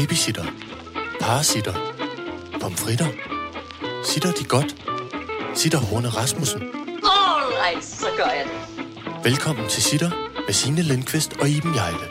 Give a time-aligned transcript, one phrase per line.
[0.00, 0.44] Babysitter.
[1.20, 1.74] Parasitter.
[2.60, 3.06] Pomfritter.
[4.04, 4.70] Sitter de godt?
[5.58, 6.62] Sitter Horne Rasmussen.
[6.62, 9.24] Alright, så gør jeg det.
[9.24, 10.10] Velkommen til Sitter
[10.46, 12.06] med Signe Lindqvist og Iben Jejle.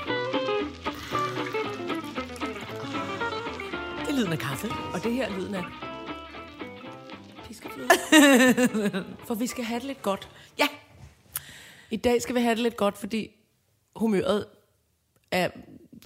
[4.00, 5.64] Det er lyden af kaffe, og det her er lyden af
[7.48, 7.90] piskefløde.
[9.28, 10.30] For vi skal have det lidt godt.
[10.58, 10.68] Ja,
[11.92, 13.32] I dag skal vi have det lidt godt, fordi
[13.96, 14.46] humøret
[15.32, 15.50] er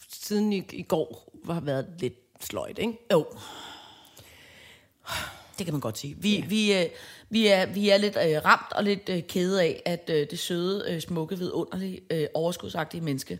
[0.09, 2.97] siden i, i går har været lidt sløjt, ikke?
[3.11, 3.25] jo.
[5.57, 6.15] Det kan man godt sige.
[6.17, 6.45] Vi, ja.
[6.45, 6.89] vi, øh,
[7.29, 10.39] vi, er, vi er lidt øh, ramt og lidt øh, kede af, at øh, det
[10.39, 13.39] søde, øh, smukke, vidunderlige, øh, overskudsagtige menneske,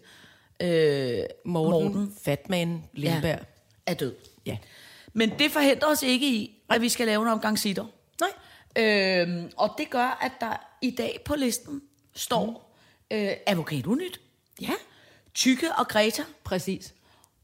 [0.60, 3.24] øh, Morten, Morten Fatman Lindberg.
[3.24, 3.38] ja,
[3.86, 4.16] er død.
[4.46, 4.58] Ja.
[5.14, 7.86] Men det forhindrer os ikke i, at vi skal lave en omgang sitter.
[8.22, 8.30] Nej.
[8.86, 11.82] Øhm, og det gør, at der i dag på listen
[12.16, 12.76] står
[13.12, 13.18] mm.
[13.18, 14.22] øh, Avocado Nyt,
[14.62, 14.74] Ja,
[15.34, 16.94] Tykke og Greta, præcis.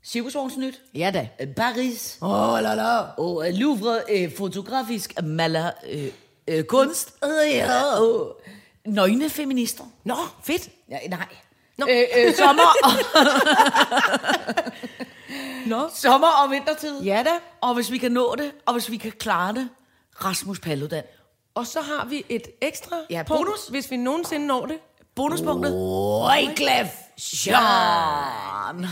[0.05, 1.28] Cirkusvognsnyt, Ja da.
[1.42, 3.00] øh, Paris oh, la la.
[3.00, 6.08] og øh, Louvre øh, fotografisk maler øh,
[6.47, 8.42] øh, kunst øh, ja, og
[8.86, 9.83] nøgne feminister.
[10.03, 10.70] Nå, fedt.
[10.89, 11.27] Ja, nej.
[11.77, 11.86] Nå.
[11.89, 12.92] Øh, øh, sommer, og,
[15.66, 15.89] Nå.
[15.95, 17.02] sommer og vintertid.
[17.02, 17.31] Ja da.
[17.61, 19.70] Og hvis vi kan nå det, og hvis vi kan klare det,
[20.25, 21.03] Rasmus Paludan.
[21.55, 23.67] Og så har vi et ekstra Ja, punkt, bonus.
[23.70, 24.77] hvis vi nogensinde når det.
[25.16, 25.73] Bonuspunktet.
[25.73, 26.88] Wyclef
[27.47, 28.86] Jean.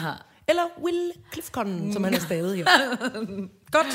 [0.50, 2.96] Eller Will Clifcon, som han er stadig her.
[3.72, 3.88] Godt.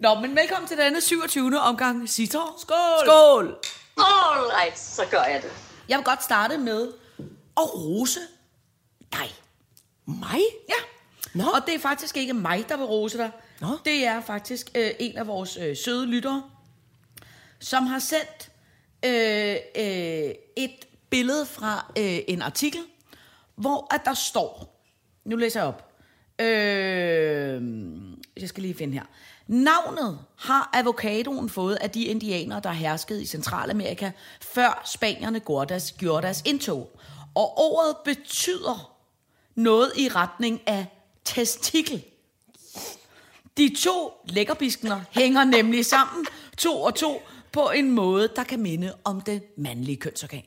[0.00, 1.60] Nå, men velkommen til denne 27.
[1.60, 2.54] omgang Sitter.
[2.58, 3.06] Skål.
[3.06, 3.58] Skål!
[3.96, 5.50] Alright, så gør jeg det.
[5.88, 6.92] Jeg vil godt starte med
[7.56, 8.20] at rose
[9.12, 9.34] dig.
[10.06, 10.40] Mig?
[10.68, 10.74] Ja.
[11.34, 11.44] Nå.
[11.44, 13.30] Og det er faktisk ikke mig, der vil rose dig.
[13.60, 13.68] Nå.
[13.84, 16.42] Det er faktisk øh, en af vores øh, søde lyttere,
[17.60, 18.50] som har sendt
[19.04, 22.80] øh, øh, et billede fra øh, en artikel,
[23.54, 24.80] hvor at der står,
[25.24, 25.90] nu læser jeg op,
[26.38, 27.62] øh,
[28.40, 29.04] jeg skal lige finde her.
[29.46, 35.92] Navnet har avocadoen fået af de indianere, der herskede i Centralamerika, før spanierne gjorde deres,
[35.92, 37.00] gjorde deres indtog.
[37.34, 38.96] Og ordet betyder
[39.54, 40.86] noget i retning af
[41.24, 42.04] testikel.
[43.56, 46.26] De to lækkerbiskner hænger nemlig sammen,
[46.58, 47.22] to og to,
[47.52, 50.42] på en måde, der kan minde om det mandlige kønsorgan.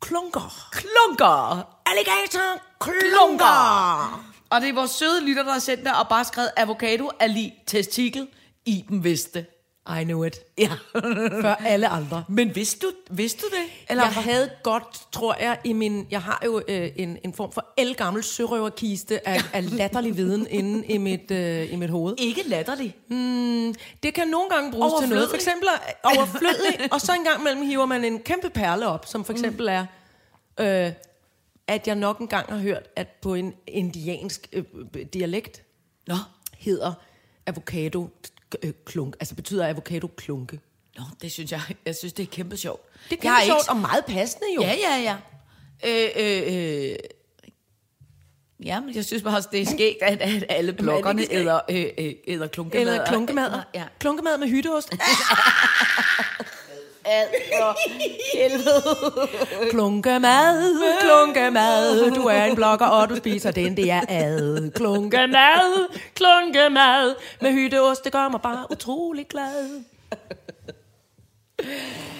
[0.00, 0.68] Klunker.
[0.72, 1.62] Klunker!
[1.86, 4.29] Alligator klunker!
[4.50, 7.26] Og det er vores søde lytter, der har sendt der og bare skrevet avocado er
[7.26, 8.28] lige testikel.
[8.66, 9.46] Iben vidste.
[10.00, 10.36] I knew it.
[10.58, 10.70] Ja.
[11.42, 12.24] Før alle andre.
[12.28, 13.86] Men vidste du, vidste du det?
[13.90, 16.06] Eller jeg havde godt, tror jeg, i min...
[16.10, 20.86] Jeg har jo øh, en, en form for elgammel sørøverkiste af, af latterlig viden inde
[20.86, 22.14] i mit, øh, i mit hoved.
[22.18, 22.96] Ikke latterlig.
[24.02, 25.28] Det kan nogle gange bruges til noget.
[25.28, 29.06] For eksempel er overflødig, og så en gang imellem hiver man en kæmpe perle op,
[29.06, 29.86] som for eksempel er,
[30.60, 30.92] øh,
[31.70, 34.64] at jeg nok engang har hørt, at på en indiansk øh,
[35.12, 35.62] dialekt
[36.06, 36.14] Nå.
[36.58, 36.92] hedder
[37.46, 38.08] avocado
[38.62, 40.60] øh, klunk, altså betyder avocado klunke.
[40.98, 42.80] Nå, det synes jeg, jeg synes, det er kæmpe sjovt.
[43.10, 44.62] Det er Jeg kæmpe sjovt ikke- og meget passende jo.
[44.62, 45.16] Ja, ja, ja.
[45.86, 46.96] Øh, øh, øh.
[48.64, 51.86] Ja, men jeg synes bare også, det er skægt, at, at alle bloggerne æder, øh,
[51.98, 52.80] øh, æder klunkemad.
[52.94, 53.50] Eller klunkemad.
[53.74, 53.84] Ja.
[53.98, 54.92] Klunkemad med hytteost.
[59.70, 64.70] Klunkemad, klunkemad, du er en blogger, og du spiser den, det er ad.
[64.70, 69.82] Klunkemad, klunkemad, med hytteost, det gør mig bare utrolig glad.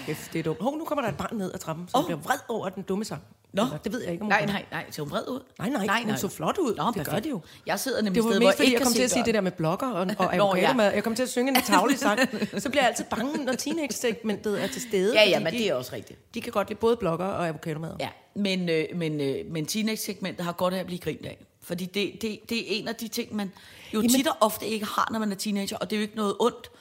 [0.05, 0.61] Kæft, det er dumt.
[0.61, 2.05] Hov, nu kommer der et barn ned ad trappen, som oh.
[2.05, 3.21] Bliver vred over den dumme sang.
[3.53, 3.63] Nå.
[3.63, 4.85] Eller, det ved jeg ikke, om hun Nej, nej, nej.
[4.99, 5.39] Hun vred ud?
[5.59, 6.75] Nej, nej, hun så flot ud.
[6.75, 7.09] Nå, Det perfekt.
[7.09, 7.41] gør det jo.
[7.65, 9.25] Jeg sidder nemlig Det et var sted, mest, hvor jeg jeg kom til at sige
[9.25, 10.81] det der med blogger og, og Nå, ja.
[10.81, 12.19] Jeg kom til at synge en tavlig sang.
[12.57, 15.13] Så bliver jeg altid bange, når teenage-segmentet er til stede.
[15.19, 16.33] Ja, ja, men de, det er også rigtigt.
[16.33, 17.91] De kan godt lide både blogger og avocadomad.
[17.99, 21.45] Ja, men, øh, men, øh, men teenage-segmentet har godt af at blive grint af.
[21.63, 23.51] Fordi det, det, det er en af de ting, man
[23.93, 26.01] jo Jamen- tit og ofte ikke har, når man er teenager, og det er jo
[26.01, 26.71] ikke noget ondt.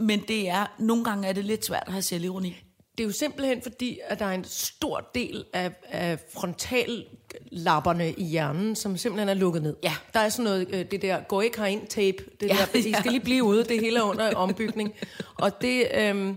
[0.00, 2.56] Men det er, nogle gange er det lidt svært at have selvironi.
[2.98, 8.24] Det er jo simpelthen fordi, at der er en stor del af, af frontallapperne i
[8.24, 9.76] hjernen, som simpelthen er lukket ned.
[9.82, 9.92] Ja.
[10.14, 12.90] Der er sådan noget, øh, det der gå ikke herind tape, det Ja, der, I
[12.90, 12.98] ja.
[13.00, 14.92] skal lige blive ude, det hele er under ombygning.
[15.34, 16.36] Og det øhm,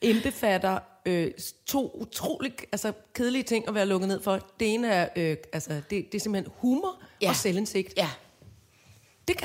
[0.00, 1.30] indbefatter øh,
[1.66, 4.40] to utrolig altså, kedelige ting at være lukket ned for.
[4.60, 7.28] Det ene er, øh, altså, det, det er simpelthen humor Ja.
[7.28, 7.94] og selvindsigt.
[7.96, 8.08] Ja.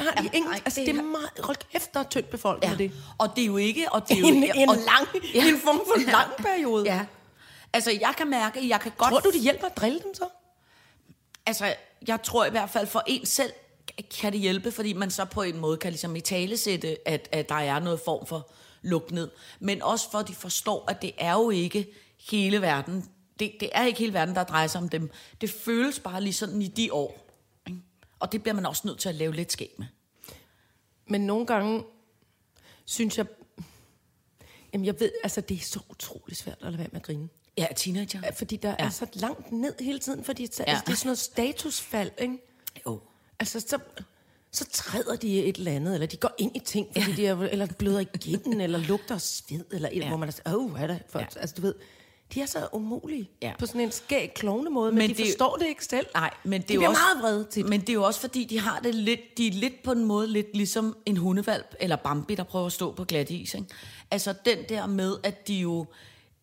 [0.01, 2.69] Har de ingen, nej, altså det det er meget, hold kæft, der er tyndt befolket
[2.69, 2.75] Ja.
[2.77, 2.91] det.
[3.17, 3.91] Og det er jo ikke...
[3.91, 5.47] Og det er jo, En, en og, lang, Ja.
[5.49, 6.83] en form for lang periode.
[6.85, 7.05] Ja.
[7.73, 9.11] Altså, jeg kan mærke, at jeg kan godt...
[9.11, 10.23] Tror du, det hjælper at drille dem så?
[11.45, 11.73] Altså,
[12.07, 13.51] jeg tror i hvert fald for en selv
[14.19, 17.29] kan det hjælpe, fordi man så på en måde kan ligesom i tale sætte, at,
[17.31, 18.49] at der er noget form for
[18.81, 19.29] luk ned.
[19.59, 21.87] Men også for, at de forstår, at det er jo ikke
[22.29, 23.05] hele verden.
[23.39, 25.11] Det, det er ikke hele verden, der drejer sig om dem.
[25.41, 27.30] Det føles bare lige sådan i de år.
[28.21, 29.85] Og det bliver man også nødt til at lave lidt skæg med.
[31.07, 31.83] Men nogle gange
[32.85, 33.25] synes jeg...
[34.73, 37.29] Jamen jeg ved, altså det er så utrolig svært at lade være med at grine.
[37.57, 38.19] Ja, teenager.
[38.23, 38.75] Ja, Fordi der ja.
[38.79, 38.85] Ja.
[38.85, 40.63] er så langt ned hele tiden, fordi ja.
[40.67, 40.71] Ja.
[40.71, 42.37] altså, det er sådan noget statusfald, ikke?
[42.85, 43.01] Jo.
[43.39, 43.79] Altså, så,
[44.51, 47.37] så træder de et eller andet, eller de går ind i ting, fordi de er,
[47.41, 50.01] eller bløder igennem, eller lugter sved, eller et, ja.
[50.01, 50.07] Ja.
[50.07, 50.99] hvor man er åh, hvad er det?
[51.09, 51.25] For, ja.
[51.35, 51.39] Ja.
[51.39, 51.75] Altså, du ved,
[52.33, 53.53] de er så umulige Ja.
[53.59, 56.05] på sådan en skæg klovne måde, men, men de det forstår det ikke selv.
[56.13, 57.69] Nej, men det de er jo også, meget vrede tit.
[57.69, 60.05] Men det er jo også fordi, de har det lidt, de er lidt på en
[60.05, 63.53] måde lidt ligesom en hundevalp, eller Bambi, der prøver at stå på glat is.
[63.53, 63.67] Ikke?
[64.11, 65.85] Altså den der med, at de jo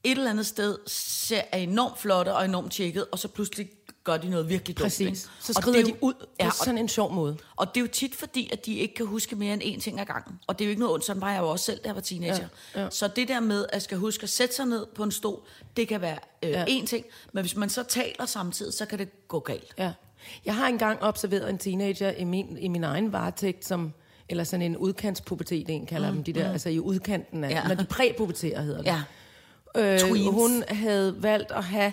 [0.05, 3.71] et eller andet sted ser, er enormt flotte og enormt tjekket, og så pludselig
[4.11, 4.85] gør de noget virkelig dumt.
[4.85, 5.07] Præcis.
[5.07, 5.19] Ikke?
[5.41, 7.37] Så skrider er de jo- ud på Ja, sådan en sjov måde.
[7.57, 10.01] og det er jo tit fordi, at de ikke kan huske mere end én ting
[10.01, 10.39] ad gangen.
[10.47, 11.95] Og det er jo ikke noget ondt, sådan var jeg jo også selv, da jeg
[11.95, 12.49] var teenager.
[12.75, 12.91] Ja, ja.
[12.91, 15.41] Så det der med at skal huske at sætte sig ned på en stol,
[15.77, 16.65] det kan være øh, Ja.
[16.65, 17.05] én ting.
[17.33, 19.75] Men hvis man så taler samtidig, så kan det gå galt.
[19.79, 19.93] Ja.
[20.45, 23.93] Jeg har engang observeret en teenager i min, i min egen varetægt, som,
[24.29, 26.53] eller sådan en udkantspubertet, en kalder mm, dem de der, mm.
[26.53, 27.57] altså i udkanten af, ja.
[27.57, 27.69] Ja.
[27.69, 28.87] når de præpuberterer hedder det.
[28.87, 29.03] Ja.
[29.77, 30.29] Øh, Tweens.
[30.35, 31.93] hun havde valgt at have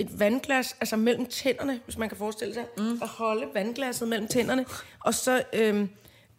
[0.00, 2.98] et vandglas, altså mellem tænderne, hvis man kan forestille sig, mm.
[3.02, 4.64] at holde vandglasset mellem tænderne,
[5.00, 5.86] og så øh,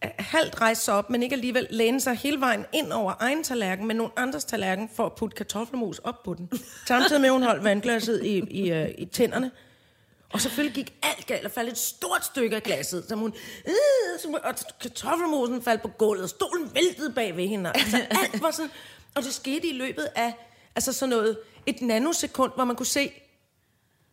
[0.04, 3.88] halvt rejse sig op, men ikke alligevel læne sig hele vejen ind over egen tallerken,
[3.88, 6.52] med nogle andres tallerken, for at putte kartoffelmos op på den.
[6.88, 9.52] Samtidig med, at hun holdt vandglasset i, i, øh, i tænderne.
[10.34, 13.34] Og selvfølgelig gik alt galt, og faldt et stort stykke af glasset, som hun,
[13.66, 13.74] øh,
[14.22, 17.72] som, og kartoffelmosen faldt på gulvet, og stolen væltede bag ved hende.
[17.76, 18.72] Altså, alt var sådan,
[19.16, 20.34] og det skete i løbet af
[20.76, 23.12] altså sådan noget, et nanosekund, hvor man kunne se,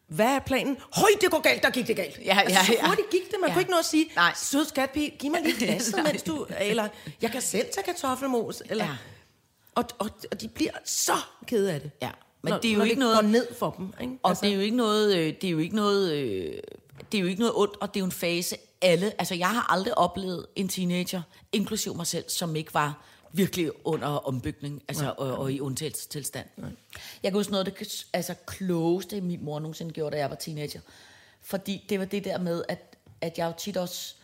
[0.09, 0.77] hvad er planen?
[0.93, 2.19] Høj, det går galt, der gik det galt.
[2.25, 2.87] Ja, altså, så ja, ja.
[2.89, 3.55] hurtigt gik det, man Ja.
[3.55, 4.33] kunne ikke nå at sige, Nej.
[4.37, 6.89] sød skatpige, giv mig lige glasset, mens du, eller
[7.23, 8.97] jeg kan selv tage kartoffelmos, eller, Ja.
[9.75, 11.13] og, og, og de bliver så
[11.47, 11.91] kede af det.
[12.03, 12.11] Ja,
[12.43, 13.93] men når, det er jo når ikke det noget- går ned for dem.
[14.01, 14.13] Ikke?
[14.23, 14.45] Og altså.
[14.45, 16.53] det er jo ikke noget, øh, det er jo ikke noget, øh,
[17.13, 19.13] det er jo ikke noget ondt, og det er jo en fase alle.
[19.19, 21.23] Altså, jeg har aldrig oplevet en teenager,
[21.53, 26.47] inklusiv mig selv, som ikke var virkelig under ombygning, altså, og, og i undtagelsestilstand.
[27.23, 30.37] Jeg kan huske noget af det altså, klogeste, min mor nogensinde gjorde, da jeg var
[30.37, 30.81] teenager.
[31.43, 34.15] Fordi det var det der med, at, at jeg jo tit også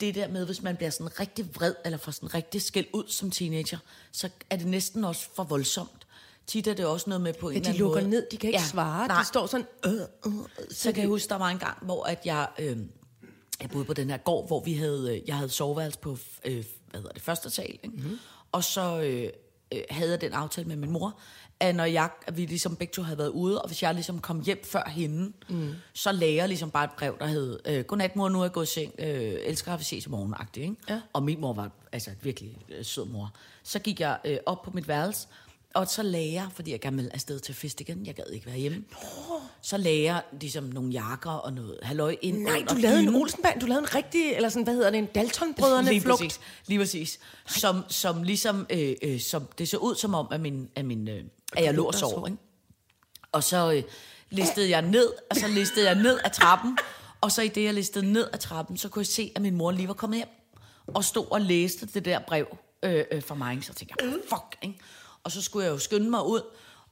[0.00, 3.04] det der med, hvis man bliver sådan rigtig vred, eller får sådan rigtig skæld ud
[3.08, 3.78] som teenager,
[4.12, 6.06] så er det næsten også for voldsomt.
[6.46, 8.10] Tit er det også noget med på en Ja, eller de anden lukker måde.
[8.10, 9.08] ned, de kan ikke Ja, ja, svare.
[9.08, 9.20] nej.
[9.20, 9.92] De står sådan, øh,
[10.26, 10.32] øh,
[10.70, 12.78] Så kan jeg huske, der var en gang, hvor at jeg, øh,
[13.60, 16.64] jeg boede på den her gård, hvor vi havde, øh, jeg havde soveværelse på øh,
[16.90, 17.70] hvad hedder det, første sal.
[17.70, 17.88] Ikke?
[17.88, 18.18] Mm-hmm.
[18.52, 19.30] Og så øh,
[19.74, 21.18] øh, havde jeg den aftale med min mor,
[21.60, 24.20] at når jeg, at vi ligesom begge to havde været ude, og hvis jeg ligesom
[24.20, 25.74] kom hjem før hende, mm.
[25.92, 28.52] så lagde jeg ligesom bare et brev, der hed, øh, godnat mor, nu er jeg
[28.52, 30.76] gået i seng, øh, elsker at vi ses i morgen, ikke?
[30.88, 31.00] Ja.
[31.12, 33.34] Og min mor var altså virkelig øh, sød mor.
[33.62, 35.28] Så gik jeg øh, op på mit værelse,
[35.74, 38.46] og så lagde jeg, fordi jeg gerne ville afsted til fest igen, jeg gad ikke
[38.46, 38.84] være hjemme.
[39.62, 43.14] Så lagde jeg ligesom nogle jakker og noget halløj ind Nej, du lavede en.
[43.14, 46.20] Olsenband, du lavede en rigtig, eller sådan, hvad hedder det, en Dalton-brødrene lige flugt.
[46.20, 47.20] Præcis, lige præcis.
[47.46, 51.08] Som, som ligesom, øh, øh, som, det så ud som om, at, min, at, min,
[51.08, 52.26] øh, at jeg lå og sov.
[52.26, 52.38] Ikke?
[53.32, 53.82] Og så øh,
[54.30, 56.78] listede jeg ned, og så listede jeg ned af trappen.
[57.20, 59.56] Og så i det, jeg listede ned af trappen, så kunne jeg se, at min
[59.56, 60.28] mor lige var kommet hjem.
[60.86, 63.58] Og stod og læste det der brev øh, øh, for mig.
[63.62, 64.78] Så tænkte jeg, fuck, ikke?
[65.24, 66.42] Og så skulle jeg jo skynde mig ud.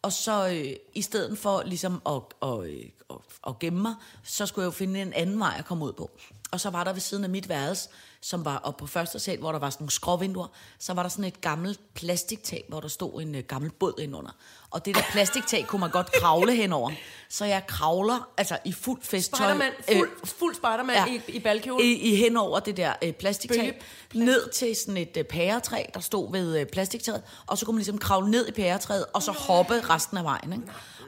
[0.02, 3.16] Og så øh, i stedet for ligesom at, og, øh, at,
[3.47, 3.94] at gemme mig,
[4.25, 6.11] så skulle jeg jo finde en anden vej at komme ud på.
[6.50, 7.88] Og så var der ved siden af mit værelse,
[8.20, 10.46] som var oppe på første sal, hvor der var sådan nogle skråvinduer,
[10.78, 14.30] så var der sådan et gammelt plastiktag, hvor der stod en øh, gammel båd indenunder.
[14.70, 16.90] Og det der plastiktag kunne man godt kravle henover.
[17.28, 19.46] Så jeg kravler, altså i fuld festtøj.
[19.46, 21.06] Spiderman, fuld, fuld Spiderman ja.
[21.06, 21.84] i, i balkjole.
[21.84, 23.80] I, i hen over det der øh, plastiktag,
[24.14, 27.75] Bølge- ned til sådan et øh, pæretræ, der stod ved øh, plastiktræet, og så kunne
[27.75, 30.52] man ligesom kravle ned i pæretræet, og så hoppe resten af vejen.
[30.52, 30.64] Ikke?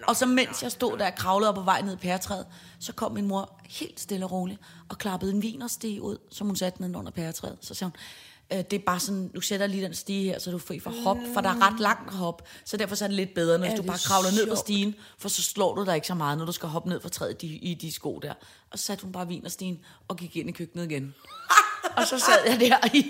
[0.06, 2.46] Og så mens jeg stod der og kravlede op på vej ned i pæretræet,
[2.80, 6.56] så kom min mor helt stille og roligt, og klappede en vinerstige ud, som hun
[6.56, 7.58] satte ned under pæretræet.
[7.60, 10.50] Så sagde hun, øh, det er bare sådan, du sætter lige den stige her, så
[10.50, 13.08] du er fri for hop, for der er ret langt hop, så derfor så er
[13.08, 14.58] det lidt bedre, når du bare kravler ned på sjovt?
[14.58, 17.08] stigen, for så slår du dig ikke så meget, når du skal hoppe ned for
[17.08, 18.34] træet i, i de sko der.
[18.70, 21.14] Og så satte hun bare vinerstigen og gik ind i køkkenet igen.
[21.96, 23.06] Og så sad jeg der i,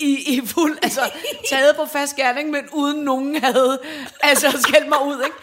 [0.00, 1.00] i, i fuld, altså
[1.50, 3.78] taget på fast gerning, men uden nogen havde
[4.20, 5.36] altså skældt mig ud, ikke?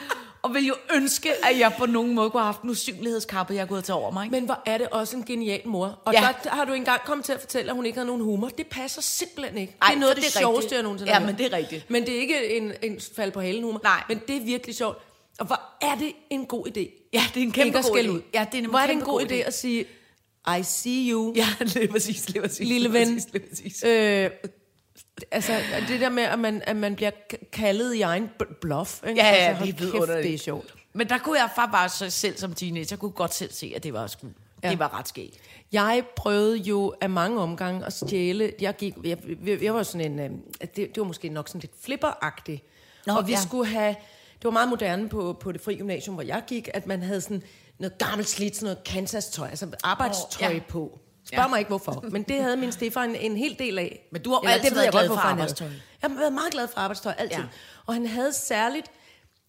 [0.48, 3.68] Og vil jo ønske, at jeg på nogen måde kunne have haft en usynlighedskappe, jeg
[3.68, 4.26] kunne have taget over mig.
[4.26, 4.32] Ikke?
[4.36, 6.00] Men hvor er det også en genial mor.
[6.06, 6.22] Og Ja.
[6.24, 6.30] ja.
[6.44, 8.48] der har du engang kommet til at fortælle, at hun ikke havde nogen humor.
[8.50, 9.76] Det passer simpelthen ikke.
[9.82, 11.38] Ej, det er noget af det, det sjoveste, jeg nogensinde Ja, har men hørt.
[11.38, 11.90] det er rigtigt.
[11.90, 13.80] Men det er ikke en, en fald på halen humor.
[13.84, 14.04] Nej.
[14.10, 14.98] Men det er virkelig sjovt.
[15.40, 17.10] Og hvor er det en god idé.
[17.14, 18.10] Ja, det er en kæmpe god idé.
[18.10, 18.22] ud.
[18.34, 19.86] Ja, det er en hvor er det en god god idé at sige,
[20.60, 22.60] I see you, Ja, lige præcis, lige præcis.
[22.68, 23.08] lille lige ven.
[23.16, 23.84] Præcis, lige præcis.
[23.84, 24.30] Øh,
[25.32, 27.12] altså, det der med, at man, at man bliver
[27.52, 28.30] kaldet i egen
[28.62, 29.04] bluff.
[29.08, 29.22] Ikke?
[29.22, 30.76] Ja, ja, altså, det hold kæft, det er sjovt.
[30.94, 33.74] Men der kunne jeg faktisk bare så selv som teenager, jeg kunne godt selv se,
[33.76, 34.28] at det var sgu,
[34.64, 34.70] ja.
[34.70, 35.38] Det var ret skægt.
[35.72, 38.54] Jeg prøvede jo af mange omgange at stjæle.
[38.62, 40.20] Jeg, gik, jeg, jeg, jeg var sådan en...
[40.20, 40.30] Øh,
[40.62, 42.64] det, det var måske nok sådan lidt flipperagtigt.
[43.06, 43.40] Nå, og vi ja.
[43.42, 43.96] skulle have...
[44.36, 47.22] Det var meget moderne på, på det fri gymnasium, hvor jeg gik, at man havde
[47.22, 47.44] sådan
[47.80, 50.60] noget gammelt slidt, sådan noget Kansas-tøj, altså arbejdstøj oh, ja.
[50.68, 51.00] på.
[51.28, 51.48] Spørg Ja.
[51.48, 52.06] mig ikke, hvorfor.
[52.12, 54.08] Men det havde min stefar en, en hel del af.
[54.12, 55.68] Men du har jo altid ved jeg været glad godt, for hvorfor han arbejdstøj.
[56.02, 57.38] Jeg har været meget glad for arbejdstøj, altid.
[57.38, 57.42] Ja.
[57.44, 57.48] Ja.
[57.86, 58.88] Og han havde særligt,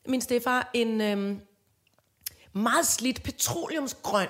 [0.07, 1.41] min stefar, en øhm,
[2.53, 4.29] meget slidt petroleumsgrøn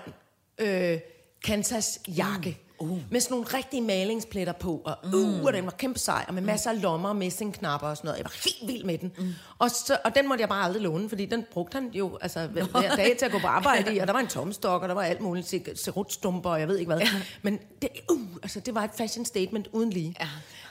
[0.58, 0.98] øh,
[1.44, 2.50] Kansas jakke.
[2.50, 2.67] Mm.
[2.80, 2.98] Uh.
[3.10, 4.82] Med sådan nogle rigtige malingspletter på.
[4.84, 7.96] Og, uh, og den var kæmpe sej, og med masser af lommer og messingknapper og
[7.96, 8.18] sådan noget.
[8.18, 9.12] Jeg var helt vild med den.
[9.18, 9.34] Mm.
[9.58, 12.46] Og, så, og den måtte jeg bare aldrig låne, fordi den brugte han jo altså,
[12.46, 13.98] hver, hver dag til at gå på arbejde i.
[14.02, 16.92] Og der var en tomstok, og der var alt muligt cerutstumper, og jeg ved ikke
[16.92, 17.06] hvad.
[17.42, 20.14] Men det, uh, altså, det var et fashion statement uden lige.
[20.20, 20.28] Ja.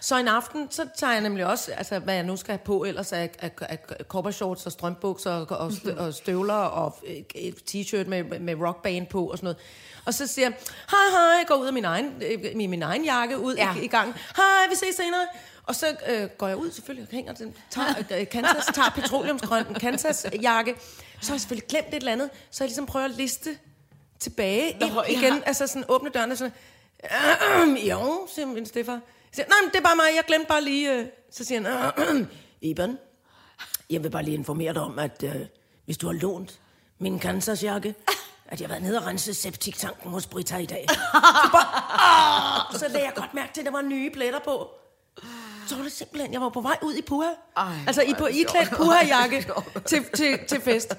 [0.07, 2.83] Så en aften, så tager jeg nemlig også, altså hvad jeg nu skal have på,
[2.83, 7.15] ellers af, af, af, af koppershorts og strømbukser og, og, stø, og støvler og øh,
[7.35, 9.57] et t-shirt med, med rockband på og sådan noget.
[10.05, 10.53] Og så siger jeg,
[10.91, 13.75] hej hej, jeg går ud af min egen, øh, min, min egen jakke ud Ja.
[13.75, 14.13] i, i gang.
[14.35, 15.27] Hej, vi ses senere.
[15.63, 17.87] Og så øh, går jeg ud selvfølgelig og hænger den, tager,
[18.19, 20.75] øh, Kansas, tager petroleumsgrøn Kansas jakke.
[21.21, 23.57] Så har jeg selvfølgelig glemt et eller andet, så jeg ligesom prøver at liste
[24.19, 25.27] tilbage Nå, ind ja.
[25.27, 25.43] igen.
[25.45, 26.53] Altså sådan åbne døren og sådan,
[27.89, 28.99] jo, siger min stefar.
[29.31, 30.93] Siger, nej, men det er bare mig, jeg glemte bare lige...
[30.93, 31.05] Øh.
[31.31, 32.29] Så siger han,
[32.61, 32.97] Iben,
[33.89, 35.35] jeg vil bare lige informere dig om, at øh,
[35.85, 36.59] hvis du har lånt
[36.99, 37.95] min Kansas-jakke,
[38.45, 40.85] at jeg har været nede og rense septiktanken hos Brita i dag.
[40.89, 40.95] Så,
[41.51, 42.79] bare, Åh!
[42.79, 44.69] så lagde jeg godt mærke til, at der var nye pletter på.
[45.67, 47.29] Så var det simpelthen, jeg var på vej ud i puha.
[47.57, 49.45] Ej, altså i på det iklædt puha-jakke
[49.89, 50.93] til, til, til fest.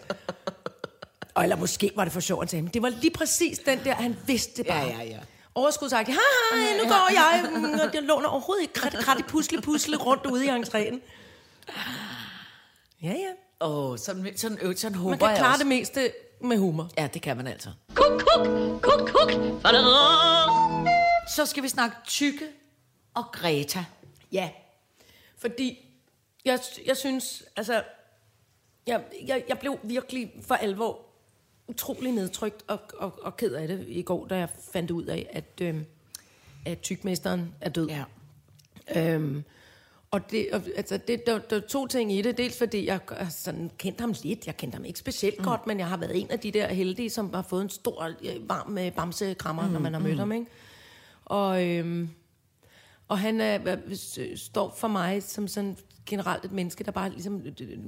[1.35, 3.85] Og eller måske var det for sjovt, at sige, men det var lige præcis den
[3.85, 4.79] der, han vidste bare.
[4.79, 5.19] Ja, ja, ja.
[5.59, 6.19] Overskudsagtigt.
[6.19, 7.51] Hej, hej, nu går jeg.
[7.51, 11.01] Mm, og Jeg låner overhovedet ikke krat, krat, pusle, pusle rundt ude i entréen.
[13.03, 13.33] Ja, ja.
[13.61, 15.59] Åh, oh, sådan, sådan, øh, sådan håber Man kan jeg klare også.
[15.59, 16.91] det meste med humor.
[16.99, 17.71] Ja, det kan man altså.
[17.95, 18.47] Kuk, kuk,
[18.83, 19.31] kuk, kuk.
[21.37, 22.49] Så skal vi snakke tykke
[23.15, 23.85] og Greta.
[24.33, 24.51] Ja.
[25.39, 25.79] Fordi
[26.45, 27.83] jeg, jeg synes, altså,
[28.87, 31.08] jeg, jeg, jeg blev virkelig for alvor
[31.69, 35.27] utrolig nedtrykt og, og, og ked af det i går, da jeg fandt ud af,
[35.33, 35.77] at, øh,
[36.67, 37.89] at tykmesteren er død.
[37.89, 38.05] Ja.
[38.97, 39.45] Øhm,
[40.11, 42.39] og det, og, altså, det, der, der er to ting i det.
[42.39, 44.47] Dels fordi jeg sådan kendt ham lidt.
[44.47, 45.45] Jeg kendte ham ikke specielt mm.
[45.45, 48.05] godt, men jeg har været en af de der heldige, som har fået en stor,
[48.05, 50.19] øh, varm øh, bamsekrammer, mm, når man har mødt mm.
[50.19, 50.33] ham.
[50.33, 50.47] Ikke?
[51.25, 52.11] Og, øhm,
[53.09, 53.77] og han er,
[54.19, 57.79] øh, står for mig som sådan generelt et menneske, der bare ligesom øh, øh,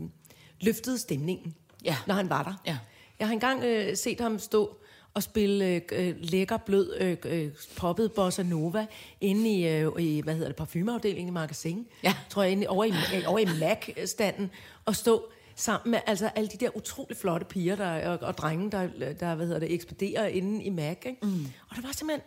[0.61, 1.97] løftede stemningen, Ja.
[2.07, 2.55] når han var der.
[2.67, 2.79] Ja.
[3.21, 4.77] Jeg har engang øh, set ham stå
[5.15, 8.87] og spille øh, øh, lækker, blød, øh, øh, poppet bossa nova
[9.21, 11.87] inde i, øh, i hvad hedder det, parfumeafdelingen i Magasin.
[12.03, 12.15] Ja.
[12.29, 14.51] Tror jeg, inde, over i, øh, over i MAC-standen.
[14.85, 18.71] Og stå sammen med altså, alle de der utrolig flotte piger der, og, og drenge,
[18.71, 18.89] der,
[19.21, 20.99] der hvad hedder det, ekspederer inde i MAC.
[21.07, 21.19] Ikke?
[21.23, 21.47] Mm.
[21.71, 22.21] Og der var simpelthen...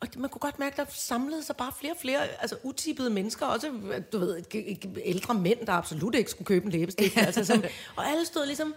[0.00, 3.10] Og man kunne godt mærke, at der samlede sig bare flere og flere altså, utippede
[3.10, 3.46] mennesker.
[3.46, 3.70] Også,
[4.12, 4.42] du ved,
[5.04, 7.16] ældre mænd, der absolut ikke skulle købe en læbestift.
[7.26, 7.64] altså, som,
[7.96, 8.74] og alle stod ligesom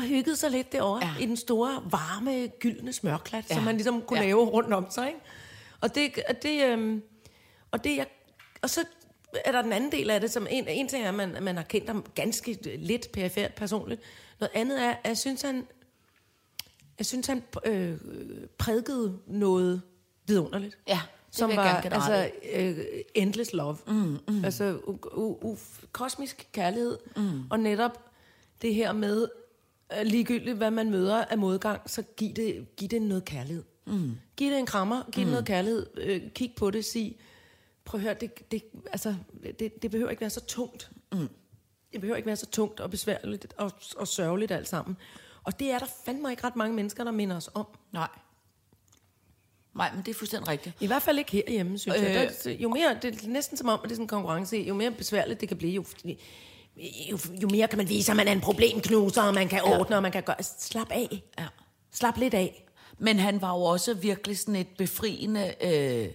[0.00, 1.22] og hyggede sig lidt derovre Ja.
[1.22, 3.54] i den store, varme, gyldne smørklat, ja.
[3.54, 4.24] Som man ligesom kunne Ja.
[4.26, 5.06] lave rundt om sig.
[5.08, 5.20] Ikke?
[5.80, 7.02] Og det, og det, øhm,
[7.70, 8.06] og det jeg,
[8.62, 8.84] og så
[9.44, 11.56] er der den anden del af det, som en, en ting er, at man, man
[11.56, 14.00] har kendt ham ganske lidt perifært personligt.
[14.40, 15.66] Noget andet er, at jeg synes, han,
[16.98, 17.96] jeg synes, han øh,
[18.58, 19.82] prædikede noget
[20.26, 20.78] vidunderligt.
[20.88, 22.78] Ja, det som var altså øh,
[23.14, 23.76] endless love.
[23.86, 24.44] Mm, mm.
[24.44, 26.98] Altså u- u- u- kosmisk kærlighed.
[27.16, 27.42] Mm.
[27.50, 28.10] Og netop
[28.62, 29.28] det her med,
[30.04, 33.64] ligegyldigt hvad man møder af modgang, så giv det, giv det noget kærlighed.
[33.86, 34.12] Mm.
[34.36, 35.26] Giv det en krammer, giv mm.
[35.26, 37.16] det noget kærlighed, øh, kig på det, sig,
[37.84, 39.14] prøv at høre, det, det, altså,
[39.58, 40.90] det, det behøver ikke være så tungt.
[41.12, 41.28] Mm.
[41.92, 44.96] Det behøver ikke være så tungt og besværligt og, og sørgeligt alt sammen.
[45.44, 47.66] Og det er der fandme ikke ret mange mennesker, der minder os om.
[47.92, 48.08] Nej.
[49.74, 50.76] Nej, men det er fuldstændig rigtigt.
[50.80, 52.30] I hvert fald ikke herhjemme, synes øh, jeg.
[52.46, 52.52] Øh.
[52.52, 54.74] Der, jo mere, det er næsten som om, at det er sådan en konkurrence, jo
[54.74, 55.84] mere besværligt det kan blive, jo,
[57.10, 59.96] jo, jo mere kan man vise, at man er en problemknuser, og man kan ordne,
[59.96, 60.42] og man kan gøre...
[60.58, 61.22] Slap af.
[61.38, 61.46] Ja.
[61.92, 62.66] Slap lidt af.
[62.98, 66.08] Men han var jo også virkelig sådan et befriende, øh,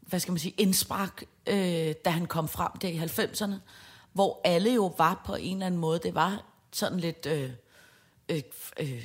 [0.00, 3.54] hvad skal man sige, indspark, øh, da han kom frem der i 90'erne,
[4.12, 7.50] hvor alle jo var på en eller anden måde, det var sådan lidt øh,
[8.28, 8.42] øh,
[8.80, 9.02] øh,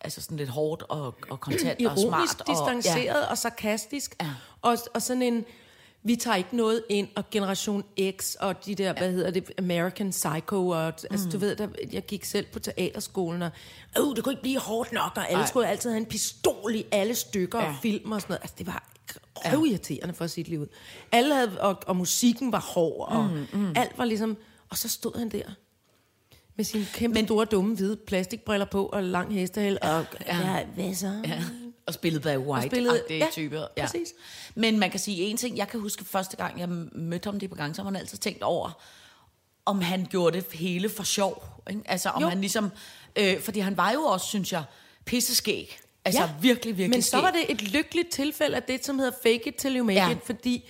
[0.00, 2.42] altså sådan lidt hårdt og, og kontant og ironisk, smart.
[2.46, 4.16] distanceret Og, og, og sarkastisk.
[4.20, 4.30] Ja.
[4.62, 5.44] Og, og sådan en,
[6.06, 7.84] vi tager ikke noget ind, og Generation
[8.20, 11.30] X, og de der, hvad hedder det, American Psycho, og altså, Mm.
[11.32, 13.50] du ved, der, jeg gik selv på teaterskolen, og
[14.00, 15.46] uh, det kunne ikke blive hårdt nok, og alle Ej.
[15.48, 17.68] skulle altid have en pistol i alle stykker Ja.
[17.68, 18.42] og film og sådan noget.
[18.42, 18.88] Altså, det var
[19.36, 20.66] røvirriterende for lige ud.
[21.12, 23.72] Alle havde, og, og musikken var hård, og mm, mm.
[23.76, 24.36] alt var ligesom,
[24.70, 25.42] og så stod han der,
[26.56, 30.64] med sine kæmpe Men, store, dumme, hvide plastikbriller på, og lang hestehæl, og ja, ja
[30.74, 31.12] hvad så?
[31.24, 31.42] Ja,
[31.86, 33.66] og spillet bag white spillet- det ja, typer.
[33.80, 34.08] præcis.
[34.54, 37.50] Men man kan sige en ting, jeg kan huske første gang, jeg mødte ham det
[37.50, 38.70] på gang, så har man altid tænkt over,
[39.64, 41.44] om han gjorde det hele for sjov.
[41.70, 41.82] Ikke?
[41.86, 42.28] Altså om Jo.
[42.28, 42.70] han ligesom,
[43.16, 44.64] øh, fordi han var jo også, synes jeg,
[45.04, 45.78] pisseskæg.
[46.04, 47.22] Altså ja, virkelig, virkelig Men så skæg.
[47.22, 50.10] var det et lykkeligt tilfælde af det, som hedder fake it till you make Ja.
[50.10, 50.68] it, fordi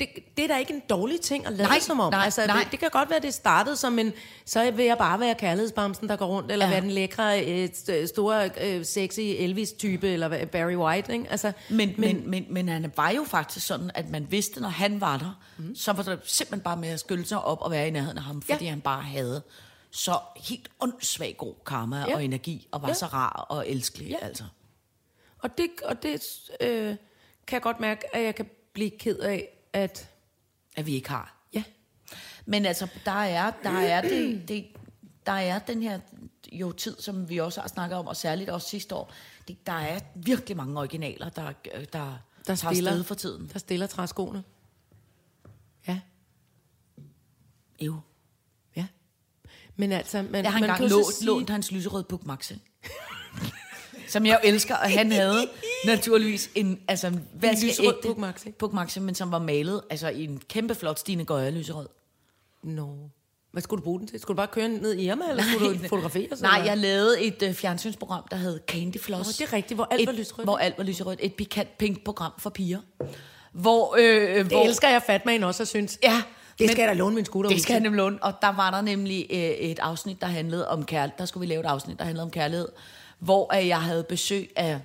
[0.00, 2.12] det, det er da ikke en dårlig ting at lade Nej, som om.
[2.12, 2.62] nej, altså, nej.
[2.62, 4.12] Det, det kan godt være, det startede som en,
[4.46, 6.70] så vil jeg bare være kærlighedsbamsen, der går rundt, eller Ja.
[6.72, 11.26] være den lækre, øh, st- store, øh, sexy Elvis-type, eller Barry White, ikke?
[11.30, 15.00] Altså, Men, men, men, men han var jo faktisk sådan, at man vidste, når han
[15.00, 15.76] var der, mm.
[15.76, 18.24] så var det simpelthen bare med at skylde sig op og være i nærheden af
[18.24, 18.70] ham, fordi Ja.
[18.70, 19.42] han bare havde
[19.90, 22.14] så helt åndssvag god karma Ja.
[22.14, 22.94] og energi, og var Ja.
[22.94, 24.08] så rar og elskelig.
[24.08, 24.26] Ja.
[24.26, 24.44] Altså.
[25.38, 26.22] Og det, og det
[26.60, 26.86] øh,
[27.46, 30.08] kan jeg godt mærke, at jeg kan blive ked af, at
[30.76, 31.36] At vi ikke har.
[31.52, 31.62] ja,
[32.46, 34.66] Men altså, der er, der er, det, det,
[35.26, 36.00] der er den her
[36.52, 39.12] jo tid, som vi også har snakket om, og særligt også sidste år.
[39.48, 41.52] Det, der er virkelig mange originaler, der,
[41.92, 43.50] der, der tager stiller, sted for tiden.
[43.52, 44.44] der stiller træskoene.
[45.88, 46.00] Ja,
[47.80, 48.00] Jo.
[48.76, 48.86] ja.
[49.76, 52.54] Men altså, man, Jeg har man engang lånt, sige- lånt hans lyserøde Puk Maxi.
[54.10, 55.48] som jeg jo elsker, og han havde
[55.86, 58.54] naturligvis en, altså en lyserød?
[58.58, 61.88] Puch Maxi, men som var malet altså i en kæmpe flot Stine Gøje lyserød.
[62.62, 62.96] Nå.
[63.52, 64.20] Hvad skulle du bruge den til?
[64.20, 66.28] Skulle du bare køre ned i Irma, eller skulle du fotografere?
[66.40, 69.40] Nej, jeg lavede et uh, fjernsynsprogram, der hed Candy Floss.
[69.40, 70.46] Nå, det er rigtigt, hvor alt et, var lyserødt.
[70.46, 71.18] Hvor alt var lyserødt.
[71.22, 72.80] Et pikant pink program for piger.
[73.52, 75.98] Hvor, øh, Det hvor, elsker jeg Fatman også at synes.
[76.02, 77.82] Ja, Det men- skal jeg da låne min scooter Det skal til.
[77.82, 78.18] nemlig låne.
[78.22, 81.18] Og der var der nemlig øh, et afsnit, der handlede om kærlighed.
[81.18, 82.68] Der skulle vi lave et afsnit, der handlede om kærlighed.
[83.20, 84.80] Hvor jeg havde besøg af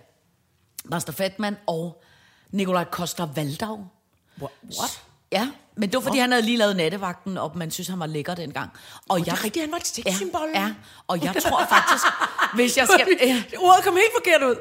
[0.85, 2.03] Master Fatman og
[2.51, 3.85] Nikolaj Koster Valdau.
[4.41, 5.01] What?
[5.31, 8.05] Ja, men det var fordi, han havde lige lavet nattevagten, og man synes, han var
[8.05, 8.69] lækker dengang.
[9.09, 10.49] Og det er rigtigt, han var et sexsymbol.
[10.53, 10.73] Ja, ja,
[11.07, 12.05] og jeg tror faktisk,
[12.55, 13.07] hvis jeg skal...
[13.65, 14.55] Ordet kom helt forkert ud.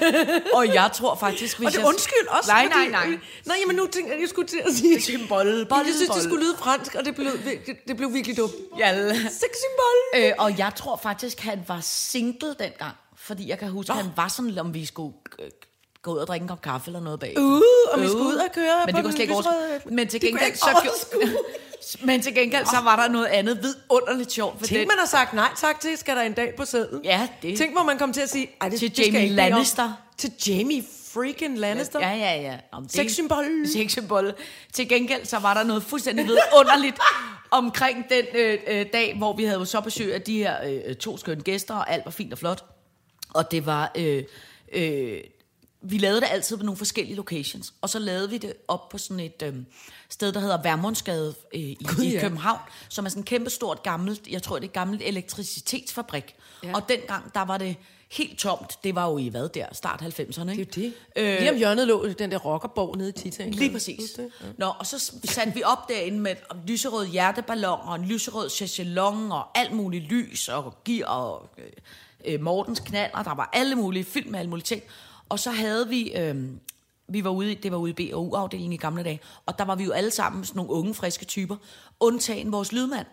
[0.58, 1.86] og jeg tror faktisk, hvis og det jeg...
[1.86, 2.50] undskyld også.
[2.50, 3.18] Nej, nej, nej.
[3.46, 5.00] Nej, jamen nu tænkte jeg, jeg skulle til at sige...
[5.00, 7.32] Symbol, Jeg synes, det skulle lyde fransk, og det blev,
[7.66, 8.52] det, det blev virkelig dumt.
[8.78, 9.08] Ja.
[9.14, 9.96] Sexsymbol.
[10.16, 12.96] Øh, og jeg tror faktisk, han var single dengang.
[13.30, 15.50] Fordi jeg kan huske, at han var sådan, om vi skulle øh,
[16.02, 17.34] gå ud og drikke en kop kaffe eller noget bag.
[17.38, 17.60] Uh,
[17.92, 19.92] og vi skulle ud og køre Men på det kunne slet ikke overskue.
[19.96, 20.90] Men til gengæld, så,
[22.04, 24.58] men til gengæld, så var der noget andet vidunderligt sjovt.
[24.58, 27.04] For Tænk, den, man har sagt nej tak til, skal der en dag på sædlen.
[27.04, 28.50] Ja, det- Tænk, hvor man kom til at sige...
[28.60, 29.28] Ej, det, Til det Jamie.
[29.28, 29.92] Lannister.
[30.18, 30.82] Til Jamie
[31.14, 32.00] freaking Lannister.
[32.00, 32.56] Ja, ja, ja.
[32.72, 33.44] Om det- Sexsymbol.
[33.76, 34.32] Sexsymbol.
[34.72, 36.98] Til gengæld, så var der noget fuldstændig vidunderligt
[37.50, 40.56] omkring den øh, øh, dag, hvor vi havde så besøg af de her
[40.88, 42.64] øh, to skønne gæster, og alt var fint og flot.
[43.34, 43.92] Og det var...
[43.96, 44.24] Øh,
[44.72, 45.20] øh,
[45.82, 48.98] vi lavede det altid på nogle forskellige locations, og så lavede vi det op på
[48.98, 49.54] sådan et øh,
[50.08, 52.20] sted, der hedder Værmundsgade øh, i, Gud, i ja.
[52.20, 56.34] København, som er sådan en kæmpe stort gammelt, jeg tror det er et gammelt elektricitetsfabrik.
[56.64, 56.74] Ja.
[56.74, 57.76] Og dengang, der var det
[58.10, 58.78] helt tomt.
[58.84, 60.64] Det var jo i hvad der, start 90'erne, ikke?
[60.64, 60.92] Det er det.
[61.16, 63.50] Øh, Lige om hjørnet lå den der rockerborg nede i Titan.
[63.50, 64.20] Lige præcis.
[64.58, 69.32] Nå, og så satte vi op derinde med et lyserød hjerteballon og en lyserød chaiselong
[69.32, 71.64] og alt muligt lys og gear og øh,
[72.24, 74.82] øh, Mortens knald, og der var alle mulige film med alle mulige ting.
[75.28, 76.36] Og så havde vi, øh,
[77.08, 79.84] vi var ude, det var ude i B&U-afdelingen i gamle dage, og der var vi
[79.84, 81.56] jo alle sammen sådan nogle unge, friske typer,
[82.00, 83.06] undtagen vores lydmand.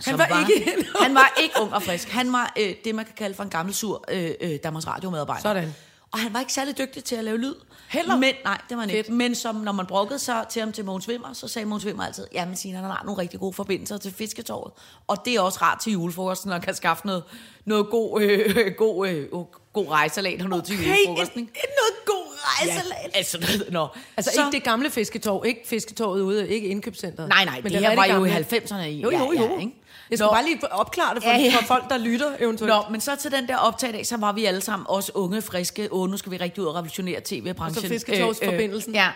[0.00, 2.08] som var ikke- han var ikke ung og frisk.
[2.08, 5.42] Han var øh, det, man kan kalde for en gammel sur øh, øh, Danmarks Radio-medarbejder.
[5.42, 5.74] Sådan.
[6.14, 7.54] Og han var ikke særlig dygtig til at lave lyd.
[7.88, 8.16] Heller?
[8.16, 9.12] Men, nej, det var han ikke.
[9.12, 12.04] Men som, når man brokkede sig til ham til Mogens Vimmer, så sagde Mogens Vimmer
[12.04, 14.72] altid, ja, men Signe, han har nogle rigtig gode forbindelser til Fisketorvet.
[15.06, 17.22] Og det er også rart til julefrokosten, og kan skaffe noget,
[17.64, 19.26] noget god, øh, god, øh,
[19.72, 21.38] god rejsalat og noget til julefrokosten.
[21.40, 21.60] en, ikke?
[21.62, 23.10] noget god rejselag.
[23.12, 23.38] Ja, altså,
[23.70, 23.88] nå.
[24.16, 27.28] Altså så, ikke det gamle fisketorv, ikke fisketorvet ude, ikke indkøbscenteret.
[27.28, 28.46] Nej, nej, det den her var jo i gamle.
[28.52, 29.00] 90'erne i.
[29.00, 29.54] Jo, jo, Ja, jo.
[29.54, 29.72] ja, ikke?
[30.14, 30.32] Jeg skal Nå.
[30.32, 31.56] bare lige opklare det for, Ja, ja.
[31.60, 32.74] for folk, der lytter eventuelt.
[32.74, 35.92] Nå, men så til den der optag, så var vi alle sammen også unge, friske.
[35.92, 37.76] Åh, nu skal vi rigtig ud og revolutionere tv-branchen.
[37.78, 38.94] Og så Fisketorvsforbindelsen.
[38.94, 39.10] ja,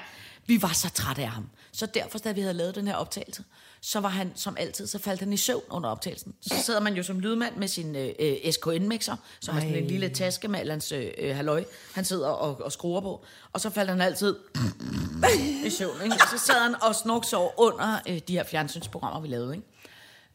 [0.46, 1.48] vi var så trætte af ham.
[1.72, 3.44] Så derfor, da vi havde lavet den her optagelse,
[3.80, 6.34] så var han som altid, så faldt han i søvn under optagelsen.
[6.42, 9.86] Så sidder man jo som lydmand med sin øh, øh, SKN-mixer, som er sådan en
[9.86, 11.64] lille taske med Allands øh, øh, halløj.
[11.94, 13.24] Han sidder og, og skruer på.
[13.52, 14.36] Og så faldt han altid
[15.64, 16.02] i søvn.
[16.04, 16.14] Ikke?
[16.14, 19.54] Og så sad han og snorksov under øh, de her fjernsynsprogrammer, vi lavede.
[19.54, 19.66] Ikke?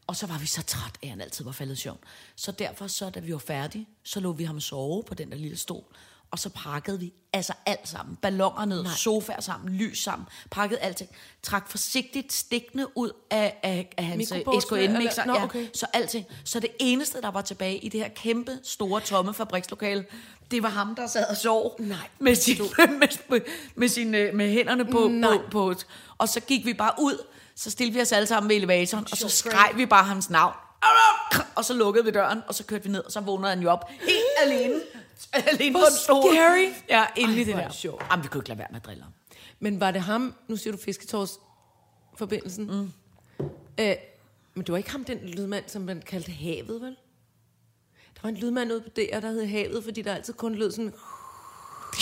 [0.06, 1.98] Og så var vi så træt af, at han altid var faldet i søvn.
[2.36, 5.36] Så derfor, så da vi var færdige, så lå vi ham sove på den der
[5.36, 5.84] lille stol.
[6.30, 8.16] Og så pakkede vi altså alt sammen.
[8.16, 10.28] Balloner ned, sofaer sammen, lys sammen.
[10.50, 11.10] Pakkede alting.
[11.42, 15.26] Trak forsigtigt stikkene ud af, af, af hans SKN-mixer.
[15.26, 15.66] Nå, Ja, okay.
[15.74, 16.26] så alting.
[16.44, 20.04] Så det eneste, der var tilbage i det her kæmpe, store, tomme fabrikslokale,
[20.50, 21.76] det var ham, der sad og sov.
[21.78, 22.08] Nej.
[22.18, 23.40] Med, sin, med, med,
[23.74, 25.36] med, sine, med hænderne på, Nej.
[25.38, 25.74] på, på,
[26.18, 29.16] og så gik vi bare ud, så stillede vi os alle sammen ved elevatoren, og
[29.16, 30.54] så skreg vi bare hans navn.
[31.54, 33.70] Og så lukkede vi døren, og så kørte vi ned, og så vågnede han jo
[33.70, 34.80] op helt alene.
[35.32, 36.22] alene på en stol.
[36.34, 36.72] scary.
[36.88, 37.66] Ja, inde i det er der.
[37.66, 38.02] det sjovt.
[38.10, 39.12] Jamen, vi kunne ikke lade være med at drille ham.
[39.60, 42.92] Men var det ham, nu siger du fisketårs-forbindelsen, mm.
[43.80, 43.94] øh,
[44.54, 46.96] men det var ikke ham, den lydmand, som man kaldte havet, vel?
[48.14, 50.70] Der var en lydmand ude på DR, der hed havet, fordi der altid kun lød
[50.70, 50.94] sådan,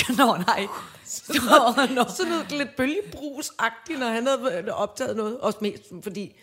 [0.19, 0.67] Nå, nej.
[1.49, 2.05] Nå, nå.
[2.09, 5.41] sådan noget lidt bølgebrusagtigt, når han havde optaget noget.
[5.41, 6.37] Også mest fordi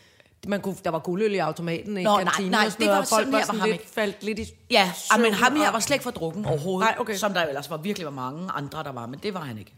[0.47, 3.05] man kunne, der var guldøl i automaten i nej, kantinen nej, og sådan det var
[3.05, 3.87] folk var sådan lidt, ikke.
[3.93, 6.89] faldt lidt i Ja, søvn, men ham her var slet ikke for drukken overhovedet.
[6.89, 7.15] Nej, okay.
[7.15, 9.73] Som der ellers var virkelig var mange andre, der var, men det var han ikke.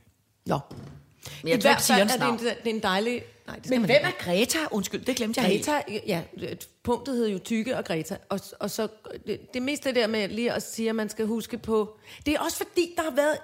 [0.46, 0.60] Nå.
[1.44, 3.24] Men jeg I tror hvert fald er det, en, det er en dejlig...
[3.48, 4.08] Nej, det Men hvem ikke.
[4.08, 4.58] er Greta?
[4.72, 5.66] Undskyld, det glemte jeg helt.
[5.66, 8.88] Greta, ja, det- punktet hed jo Tykke og Greta, og, og så
[9.28, 12.40] det, det meste der med lige at sige, at man skal huske på, det er
[12.40, 13.38] også fordi, der har været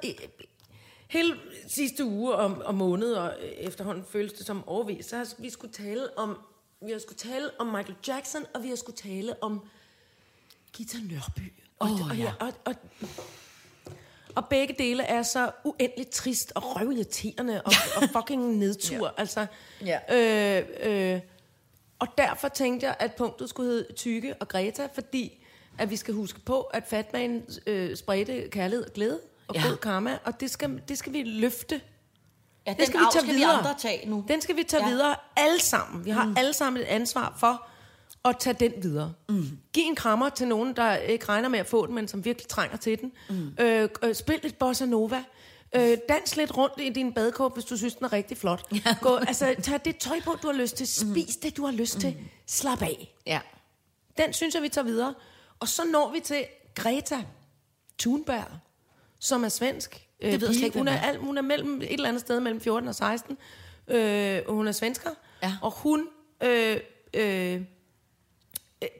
[1.08, 1.36] hele
[1.68, 5.74] sidste uge og, og måned, og efterhånden føles det som overvis, så har vi skulle
[5.74, 6.38] tale om,
[6.86, 9.62] vi har skulle tale om Michael Jackson, og vi har skulle tale om
[10.74, 11.54] Gita Nørby.
[11.80, 12.32] Og, Åh, og, ja.
[12.40, 12.76] og, og, og
[14.46, 19.06] begge dele er så uendeligt trist og røvirriterende og, og fucking nedtur.
[19.06, 19.12] ja.
[19.22, 19.46] Altså,
[19.86, 20.00] Ja.
[20.60, 21.20] øh, øh,
[22.00, 25.46] og derfor tænkte jeg, at punktet skulle hedde Tykke og Greta, fordi
[25.78, 29.68] at vi skal huske på, at Fatman øh, spredte kærlighed og glæde og Ja.
[29.68, 31.82] god karma, og det skal, det skal vi løfte.
[32.68, 33.54] Ja, Det skal vi tage skal videre.
[33.54, 34.26] vi andre tage nu.
[34.28, 34.90] Den skal vi tage ja.
[34.90, 36.06] videre alle sammen.
[36.06, 36.38] Vi har mm.
[36.38, 37.68] alle sammen et ansvar for
[38.30, 39.14] at tage den videre.
[39.30, 39.60] Mm.
[39.74, 42.48] Giv en krammer til nogen, der ikke regner med at få den, men som virkelig
[42.48, 43.12] trænger til den.
[43.30, 43.56] Mm.
[43.60, 45.24] Øh, øh, spil lidt bossa nova.
[45.76, 48.64] Øh, dans lidt rundt i din badekåb, hvis du synes, den er rigtig flot.
[48.86, 48.96] Ja.
[49.02, 50.88] Gå, altså, tag det tøj på, du har lyst til.
[50.88, 51.42] Spis mm.
[51.44, 52.02] det, du har lyst mm.
[52.02, 52.18] til.
[52.46, 53.16] Slap af.
[53.26, 53.40] Ja.
[54.18, 55.14] Den synes jeg, vi tager videre.
[55.60, 57.24] Og så når vi til Greta
[58.00, 58.48] Thunberg,
[59.20, 60.08] som er svensk.
[60.22, 62.40] Øh, ved jeg slet ikke, hun, er, al, hun er mellem, et eller andet sted
[62.40, 63.38] mellem 14 og 16.
[63.88, 65.10] Øh, og hun er svensker.
[65.44, 65.54] Ja.
[65.62, 66.08] Og hun
[66.44, 66.78] øh,
[67.14, 67.62] øh, øh,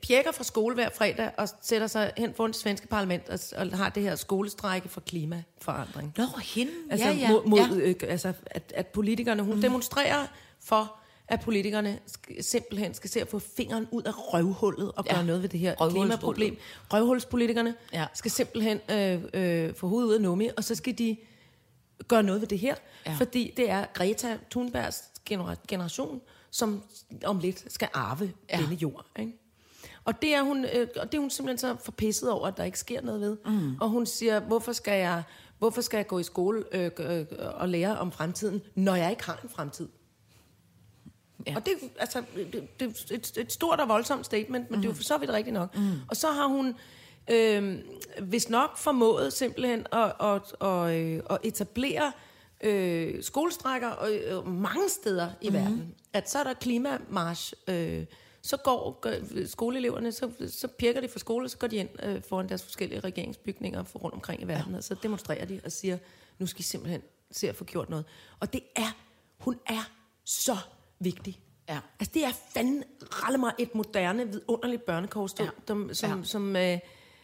[0.08, 3.78] pjekker fra skole hver fredag og sætter sig hen foran det svenske parlament og, og
[3.78, 6.14] har det her skolestrække for klimaforandring.
[6.18, 6.24] Nå,
[6.56, 6.72] hende.
[6.90, 7.32] Altså, ja, ja.
[7.32, 7.90] mod, mod, ja.
[7.90, 9.62] øh, altså at, at politikerne, hun mm.
[9.62, 10.28] demonstrerer
[10.64, 10.96] for,
[11.28, 15.24] at politikerne sk- simpelthen skal se at få fingeren ud af røvhullet og gøre Ja.
[15.26, 16.58] noget ved det her klimaproblem.
[16.94, 18.06] Røvhulspolitikerne Ja.
[18.14, 21.18] skal simpelthen øh, øh, få hovedet ud af nummi, og så skal de
[22.08, 23.14] gøre noget ved det her, Ja.
[23.14, 26.84] fordi det er Greta Thunbergs genera- generation, som
[27.26, 28.58] om lidt skal arve ja.
[28.58, 29.06] denne jord.
[29.20, 29.32] Ikke?
[30.08, 32.64] Og det er, hun, øh, og det er hun simpelthen så forpisset over, at der
[32.64, 33.38] ikke sker noget ved.
[33.46, 33.76] Mm.
[33.80, 35.24] Og hun siger, hvorfor skal jeg,
[35.60, 39.24] hvorfor skal jeg gå i skole øh, øh, og lære om fremtiden, når jeg ikke
[39.24, 39.88] har en fremtid?
[41.48, 41.56] Ja.
[41.56, 44.82] Og det, er, altså, det, det er et, et stort og voldsomt statement, men mm.
[44.82, 45.78] det er jo for så vidt rigtigt nok.
[45.78, 45.92] Mm.
[46.08, 46.76] Og så har hun
[47.32, 47.78] øh,
[48.22, 52.12] hvis nok formået simpelthen at, at, at, øh, at etablere
[52.64, 55.56] øh, skolestrækker og, øh, mange steder i mm.
[55.56, 55.96] verden.
[56.14, 57.54] At så er der klimamarsch.
[57.68, 58.06] Øh,
[58.42, 59.06] så går
[59.46, 63.00] skoleeleverne, så, så pirker de fra skole, så går de ind øh, foran deres forskellige
[63.00, 64.78] regeringsbygninger for rundt omkring i verden, ja.
[64.78, 65.98] og så demonstrerer de og siger,
[66.40, 68.06] nu skal I simpelthen se at få gjort noget.
[68.40, 68.96] Og det er,
[69.40, 69.90] hun er
[70.26, 70.58] så
[71.00, 71.40] vigtig.
[71.70, 71.80] Ja.
[72.00, 75.52] Altså det er fandme ralle mig et moderne, vidunderligt børnekorstog, Ja.
[75.68, 76.24] som, som, Ja.
[76.26, 76.80] som, øh,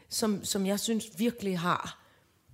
[0.10, 2.00] som, som jeg synes virkelig har.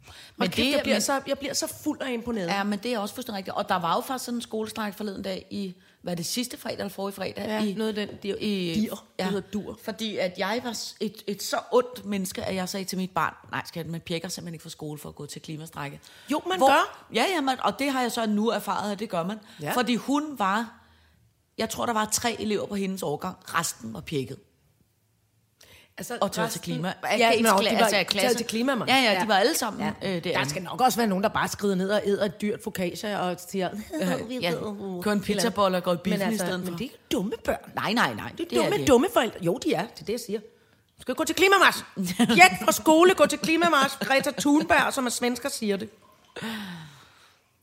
[0.05, 2.47] Men Men det- jeg, bliver men- så, jeg bliver så fuld af imponeret.
[2.47, 3.55] Ja, men det er også fuldstændig rigtigt.
[3.55, 6.57] Og der var jo faktisk sådan en skolestræk forleden dag i, hvad er det sidste
[6.57, 7.33] fredag eller forrige fredag?
[7.37, 8.95] Ja, i, noget af den dir- dir.
[9.19, 9.79] Det hedder dur.
[9.83, 13.33] Fordi at jeg var et, et så ondt menneske, at jeg sagde til mit barn,
[13.51, 15.99] nej, skal man pjekker simpelthen ikke fra skole for at gå til klimastrække.
[16.31, 17.05] Jo, man gør.
[17.13, 19.37] Ja, ja, man, og det har jeg så nu erfaret, at det gør man.
[19.61, 19.71] Ja.
[19.71, 20.73] Fordi hun var,
[21.57, 24.37] jeg tror, der var tre elever på hendes årgang, resten var pjekket.
[25.99, 26.93] Altså, Og taget til klima.
[27.03, 28.19] Ja, kla- de altså, var klasse.
[28.19, 30.09] taget til klima, Ja, ja, de var alle sammen Ja.
[30.09, 30.49] øh, Der derinde.
[30.49, 33.35] skal nok også være nogen, der bare skrider ned og æder et dyrt focaccia og
[33.47, 33.69] siger...
[34.41, 36.71] ja, køber en pizzabolle og går i biffen men i altså, stedet for.
[36.71, 37.71] Men det er ikke dumme børn.
[37.75, 38.31] Nej, nej, nej.
[38.37, 39.37] Det er dumme, det dumme forældre.
[39.41, 39.81] Jo, de er.
[39.81, 40.39] Det er det, jeg siger.
[40.39, 41.85] Du skal gå til klimamars.
[42.17, 43.97] Pjek fra skole, gå til klimamars.
[44.01, 45.89] Greta Thunberg, som er svensker, siger det.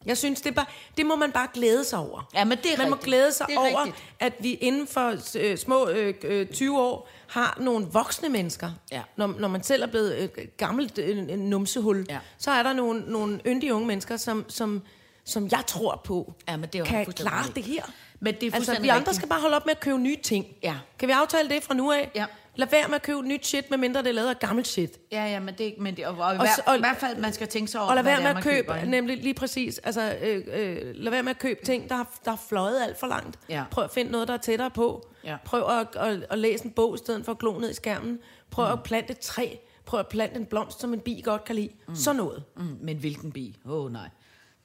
[0.07, 0.67] Jeg synes, det, bare,
[0.97, 2.31] det må man bare glæde sig over.
[2.35, 3.05] Ja, men det er man må rigtigt.
[3.07, 4.05] glæde sig er over, rigtigt.
[4.21, 8.71] at vi inden for øh, små øh, øh, 20 år har nogle voksne mennesker.
[8.93, 9.03] Ja.
[9.17, 12.19] Når, når man selv er blevet øh, gammelt øh, numsehul, Ja.
[12.39, 14.83] så er der nogle, nogle yndige unge mennesker, som, som,
[15.25, 17.83] som jeg tror på, Ja, men det er kan klare det her.
[18.21, 19.17] Men det er Altså, vi andre rigtigt.
[19.17, 20.47] skal bare holde op med at købe nye ting.
[20.63, 20.75] Ja.
[20.99, 22.11] Kan vi aftale det fra nu af?
[22.15, 22.25] Ja.
[22.57, 24.99] Lad være med at købe nyt shit, medmindre det er lavet af gammelt shit.
[25.13, 27.17] Ja, ja, men det, men det og, og, i, Og hver, og- i hvert fald,
[27.19, 29.79] man skal tænke sig om, Og lad være med at købe, køber, nemlig lige præcis,
[29.79, 32.99] altså, øh, øh, lad være med at købe ting, der har, der har fløjet alt
[33.01, 33.39] for langt.
[33.49, 33.65] Ja.
[33.71, 35.09] Prøv at finde noget, der er tættere på.
[35.25, 35.37] Ja.
[35.45, 38.19] Prøv at, at, at læse en bog, i stedet for at glo ned i skærmen.
[38.51, 38.73] Prøv mm.
[38.73, 39.49] at plante et træ.
[39.87, 41.71] Prøv at plante en blomst, som en bi godt kan lide.
[41.89, 41.95] Mm.
[41.95, 42.43] Sådan noget.
[42.57, 43.57] Mm, men hvilken bi?
[43.67, 44.09] Åh, oh, nej.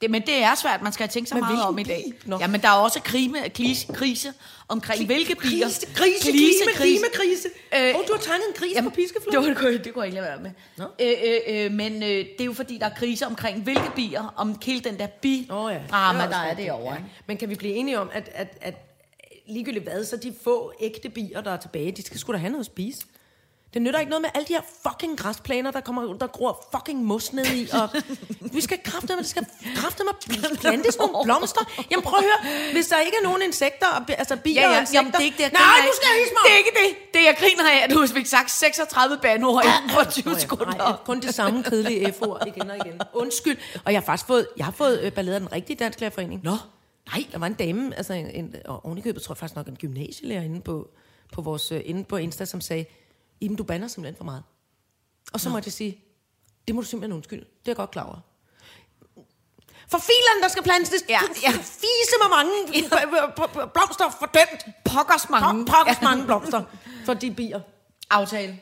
[0.02, 2.12] Det, men det er svært, man skal tænke sig Men meget om i dag.
[2.24, 2.38] Nå.
[2.38, 4.32] Ja, men der er også krime, krise, krise
[4.68, 5.66] omkring hvilke bier.
[5.66, 7.48] Krise, krise, klima, klimakrise.
[7.74, 9.46] Øh, Åh, du har tegnet en gris på piskeflod.
[9.48, 10.50] Det, kunne, det kunne jeg ikke lade være med.
[10.76, 10.84] Nå.
[11.00, 14.34] Øh, øh, øh, men øh, det er jo fordi, der er krise omkring hvilke bier,
[14.36, 15.80] om hele den der bi Åh ja.
[15.90, 16.92] drama, der er over.
[16.92, 16.98] ja.
[17.26, 18.74] Men kan vi blive enige om, at, at, at
[19.46, 22.50] ligegyldigt hvad, så de få ægte bier, der er tilbage, de skal sgu da have
[22.50, 23.00] noget at spise.
[23.74, 27.04] Det nytter ikke noget med alle de her fucking græsplæner, der, kommer, der gror fucking
[27.04, 27.68] mos ned i.
[27.72, 27.88] Og
[28.56, 30.14] vi skal kræfte med, skal kræfte med
[30.58, 31.60] plante sådan nogle blomster.
[31.90, 34.74] Jamen prøv at høre, hvis der ikke er nogen insekter, og altså bier Ja, og
[34.74, 34.98] ja, insekter.
[34.98, 35.86] jamen, det er ikke det, jeg Nej, af.
[35.88, 36.42] du skal hisse mig.
[36.46, 37.14] Det er ikke det.
[37.14, 40.74] Det, jeg griner af, at du fik sagt 36 banord inden for 20 sekunder.
[40.76, 43.00] Nej, kun det samme kedelige F-ord igen og igen.
[43.14, 43.56] Undskyld.
[43.84, 46.40] Og jeg har faktisk fået, jeg har fået øh, ballade af den rigtige dansklærerforening.
[46.44, 46.56] Nå.
[47.12, 49.76] Nej, der var en dame, altså en, en og ovenikøbet tror jeg faktisk nok en
[49.76, 50.88] gymnasielærer inde på,
[51.32, 52.84] på, vores, øh, inde på Insta, som sagde,
[53.42, 54.42] Iben, du bander simpelthen for meget.
[55.32, 56.04] Og så måtte jeg sige,
[56.66, 57.44] det må du simpelthen undskylde.
[57.44, 58.18] Det er jeg godt klar over.
[59.90, 61.50] For filerne, der skal plantes, det Ja, ja.
[61.50, 62.52] fise mig mange
[63.36, 64.64] b- blomster fordømt.
[64.84, 65.62] Pokkers mange.
[65.64, 66.64] Po- Pokkers mange blomster
[67.04, 67.60] for de bier.
[68.10, 68.60] Aftale.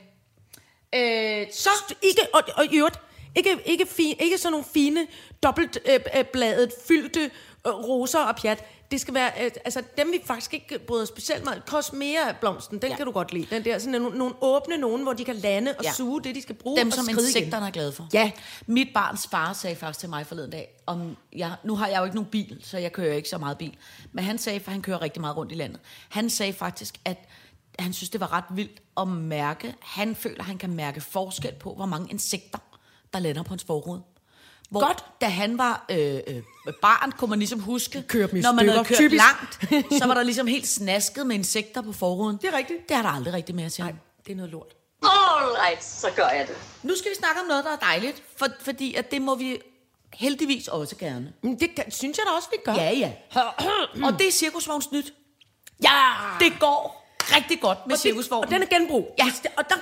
[0.94, 3.00] Øh, Så ikke, og, og i øvrigt,
[3.36, 5.06] ikke, ikke, fi, ikke sådan nogle fine,
[5.42, 7.30] dobbeltbladet, øh, bladet, fyldte øh,
[7.66, 8.64] roser og pjat.
[8.90, 11.62] Det skal være, øh, altså dem vi faktisk ikke bryder specielt meget.
[11.66, 12.96] Kosmera-blomsten, den ja.
[12.96, 13.46] kan du godt lide.
[13.50, 15.92] Den der, sådan nogle, nogle åbne nogen, hvor de kan lande og Ja.
[15.92, 17.62] suge det, de skal bruge Dem, som insekterne igen.
[17.66, 18.08] er glade for.
[18.12, 18.30] Ja.
[18.66, 22.04] Mit barns far sagde faktisk til mig forleden dag, om jeg, nu har jeg jo
[22.04, 23.76] ikke nogen bil, så jeg kører ikke så meget bil.
[24.12, 25.80] Men han sagde, for han kører rigtig meget rundt i landet.
[26.08, 27.28] Han sagde faktisk, at
[27.78, 29.74] han synes, det var ret vildt at mærke.
[29.80, 32.58] Han føler, han kan mærke forskel på, hvor mange insekter,
[33.12, 34.02] der lander på hans forrude.
[34.70, 35.04] Hvor, Godt.
[35.20, 36.42] Da han var øh, øh,
[36.82, 39.22] barn, kunne man ligesom huske, når man havde kørt typisk.
[39.24, 39.58] langt,
[39.98, 42.36] så var der ligesom helt snasket med insekter på forruden.
[42.36, 42.88] Det er rigtigt.
[42.88, 43.84] Det er der aldrig rigtig mere til.
[43.84, 43.94] Nej,
[44.26, 44.74] det er noget lort.
[45.02, 46.56] All right, så gør jeg det.
[46.82, 49.60] Nu skal vi snakke om noget, der er dejligt, for, fordi at det må vi
[50.14, 51.32] heldigvis også gerne.
[51.42, 52.72] Men det kan, synes jeg da også, vi gør.
[52.74, 53.12] Ja, ja.
[54.06, 55.12] Og det er cirkusvognsnyt.
[55.82, 55.90] ja.
[56.40, 57.06] Det går
[57.36, 58.44] rigtig godt med og, det, cirkusvognen.
[58.44, 59.14] og den er genbrug.
[59.18, 59.24] Ja,
[59.56, 59.74] og der,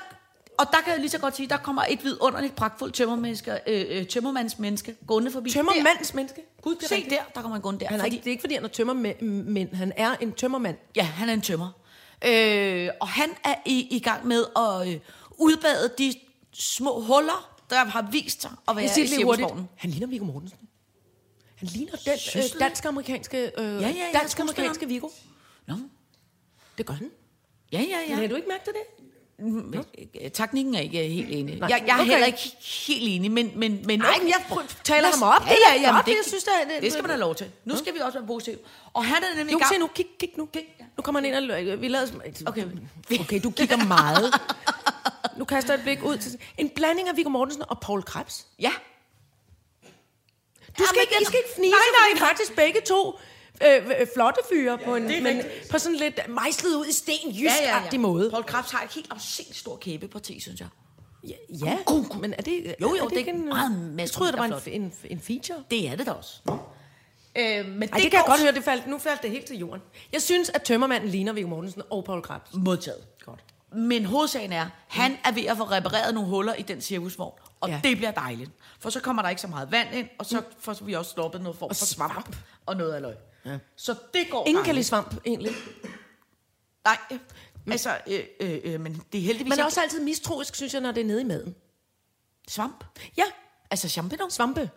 [0.58, 3.84] og der kan jeg lige så godt sige, der kommer et vidunderligt pragtfuldt tømmermenneske, øh,
[3.98, 5.50] øh, tømmermandsmenneske gående forbi.
[5.50, 6.42] Tømmermands menneske.
[6.62, 7.14] Gud, det Se rigtigt.
[7.14, 7.86] der, der kommer en gående der.
[7.86, 9.74] Han er ikke, det er ikke, fordi han er tømmermænd.
[9.74, 10.76] Han er en tømmermand.
[10.96, 11.70] Ja, han er en tømmer.
[12.24, 15.00] Øh, og han er i, i gang med at øh,
[15.38, 16.14] udbade de
[16.52, 19.48] små huller, der har vist sig at være Jeg siger i hurtigt.
[19.76, 20.58] Han ligner Viggo Mortensen.
[21.56, 25.08] Han ligner den øh, dansk-amerikanske øh, ja, ja, dansk-amerikanske Viggo.
[25.66, 25.74] Nå.
[26.78, 27.10] Det gør han.
[27.72, 27.98] Ja, ja, Ja.
[28.08, 28.14] ja.
[28.14, 28.97] Har du ikke mærket det?
[29.40, 31.58] Øh, Teknikken er ikke helt enig.
[31.58, 32.10] Nej, Jeg, jeg er okay.
[32.10, 33.52] heller ikke helt enig, men...
[33.56, 35.46] men, men Nej, men jeg taler ham op.
[35.46, 37.50] Ja, ja, det, jeg synes, det det- det skal man have lov til.
[37.64, 38.58] Nu skal vi også være positive.
[38.92, 39.72] Og han er nemlig i gang...
[39.74, 40.46] se nu, kig, kig nu.
[40.46, 40.64] Kig.
[40.96, 41.80] Nu kommer han ind og...
[41.80, 42.06] Vi lader,
[42.46, 42.64] Okay.
[43.20, 44.34] okay, du kigger meget.
[45.36, 46.38] Nu kaster jeg et blik ud til...
[46.58, 48.46] En blanding af Viggo Mortensen og Paul Krebs.
[48.60, 48.72] Ja.
[50.78, 53.18] Du skal, Jamen, ikke, I skal ikke fnise, Nej, nej, er faktisk begge to
[53.66, 57.98] øh, øh, flotte fyre på, en, men på sådan lidt mejslet ud i sten, jysk
[57.98, 58.30] måde.
[58.30, 60.68] Paul Krebs har et helt afsindigt stort kæbeparti, synes jeg.
[61.28, 61.78] Ja, ja,
[62.20, 62.74] men er det...
[62.80, 65.20] Jo, jo, er det er ikke en, meget Jeg troede, det var en, en, en
[65.20, 65.64] feature.
[65.70, 66.40] Det er det da også.
[66.46, 69.46] Øh, men det, Ej, det kan jeg godt høre, det faldt, nu faldt det helt
[69.46, 69.82] til jorden.
[70.12, 72.50] Jeg synes, at tømmermanden ligner Viggo Mortensen og Paul Krebs.
[72.54, 73.04] Modtaget.
[73.24, 73.44] Godt.
[73.72, 77.32] Men hovedsagen er, han er ved at få repareret nogle huller i den cirkusvogn.
[77.60, 77.74] Og Ja.
[77.74, 77.80] ja.
[77.88, 78.50] det bliver dejligt.
[78.80, 81.40] For så kommer der ikke så meget vand ind, og så får vi også stoppet
[81.42, 82.12] noget form for svamp.
[82.12, 82.36] svamp.
[82.66, 83.14] Og noget af løg.
[83.48, 83.58] Ja.
[83.76, 84.74] Så det går Ingen kan dejligt.
[84.74, 85.52] lide svamp, egentlig.
[86.84, 87.18] Nej, øh,
[87.66, 90.72] altså, øh, øh, øh, men det er heldigvis Man er ikke også altid mistroisk, synes
[90.74, 91.54] jeg, når det er nede i maden.
[92.48, 92.84] svamp.
[93.16, 93.24] Ja,
[93.70, 94.30] Altså champignon.
[94.30, 94.70] svampe.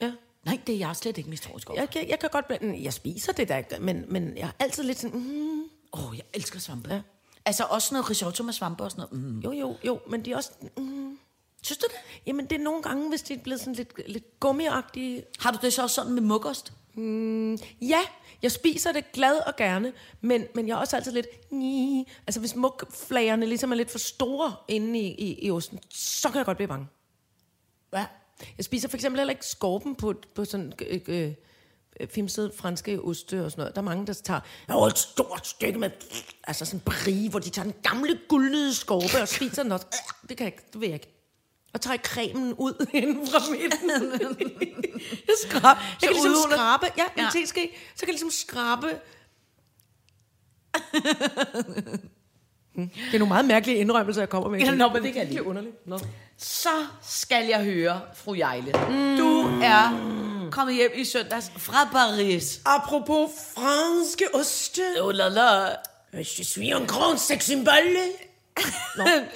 [0.00, 0.12] Ja.
[0.44, 1.80] Nej, det er jeg slet ikke mistroisk over.
[1.80, 2.44] Jeg, jeg, jeg kan godt...
[2.52, 5.18] bl- Jeg spiser det der, men, men jeg er altid lidt sådan...
[5.20, 5.62] Mm,
[5.92, 6.94] Åh, oh, jeg elsker svampe.
[6.94, 7.00] Ja.
[7.44, 9.32] Altså også noget risotto med svampe og sådan noget.
[9.34, 9.40] Mm.
[9.40, 10.50] jo, jo, jo, men de er også...
[10.76, 11.18] Mm,
[11.62, 11.96] Synes du det?
[12.26, 15.24] jamen, det er nogle gange, hvis de er blevet sådan lidt, lidt gummiagtige.
[15.38, 16.22] Har du det så også sådan med
[16.96, 17.64] muggost?
[17.82, 18.00] Ja,
[18.42, 21.26] jeg spiser det glad og gerne, men, men jeg er også altid lidt...
[21.50, 22.08] Nii.
[22.26, 26.36] Altså, hvis mugflagerne ligesom er lidt for store inde i, i, i osten, så kan
[26.38, 26.86] jeg godt blive bange.
[27.92, 28.06] Ja.
[28.58, 31.00] Jeg spiser for eksempel heller ikke skorpen på, på sådan øh,
[32.00, 33.74] øh, filmsted franske oste og sådan noget.
[33.74, 35.90] Der er mange, der tager oh, et stort stykke med
[36.44, 39.86] altså sådan brie, hvor de tager den gamle guldnede skorpe og spiser den også.
[39.92, 41.13] Øh, Det kan jeg ikke, det vil jeg ikke.
[41.74, 43.90] Og trække cremen ud inden fra midten.
[45.28, 47.28] jeg skrab, jeg kan ligesom udhuler- skrabe, ja, en Ja.
[47.40, 48.86] teske, så kan jeg ligesom skrabe.
[52.76, 54.60] Det er nogle meget mærkelige indrømmelser, jeg kommer med.
[54.60, 55.46] Ja, nå, men det kan jeg lide.
[55.46, 55.86] underligt.
[55.86, 55.98] Nå.
[56.38, 56.68] Så
[57.02, 58.72] skal jeg høre, fru Jejle.
[58.88, 59.16] Mm.
[59.16, 62.60] Du er kommet hjem i søndags fra Paris.
[62.64, 64.82] Apropos franske oste.
[65.00, 65.68] Oh la la.
[66.14, 67.72] Je suis en grand sex symbol.
[68.96, 69.26] Nå, jeg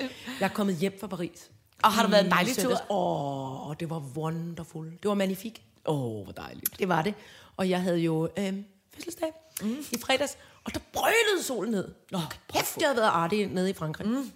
[0.41, 1.51] er kommet hjem fra Paris.
[1.83, 2.91] Og har det været en dejlig tur?
[2.91, 4.87] Åh, oh, det var wonderful.
[4.87, 5.63] Det var magnifik.
[5.87, 6.79] Åh, oh, hvor dejligt.
[6.79, 7.15] Det var det.
[7.57, 8.55] Og jeg havde jo øh,
[8.95, 9.77] fødselsdag mm.
[9.93, 11.95] i fredags, og der brølede solen ned.
[12.11, 12.19] Nå,
[12.53, 14.07] kæft, jeg havde været artig nede i Frankrig.
[14.07, 14.33] Mm.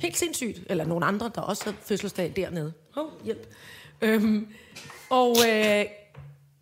[0.00, 0.60] Helt sindssygt.
[0.66, 2.72] Eller nogle andre, der også havde fødselsdag dernede.
[2.96, 3.54] Åh, oh, hjælp.
[4.00, 4.48] Øhm,
[5.10, 5.84] og øh,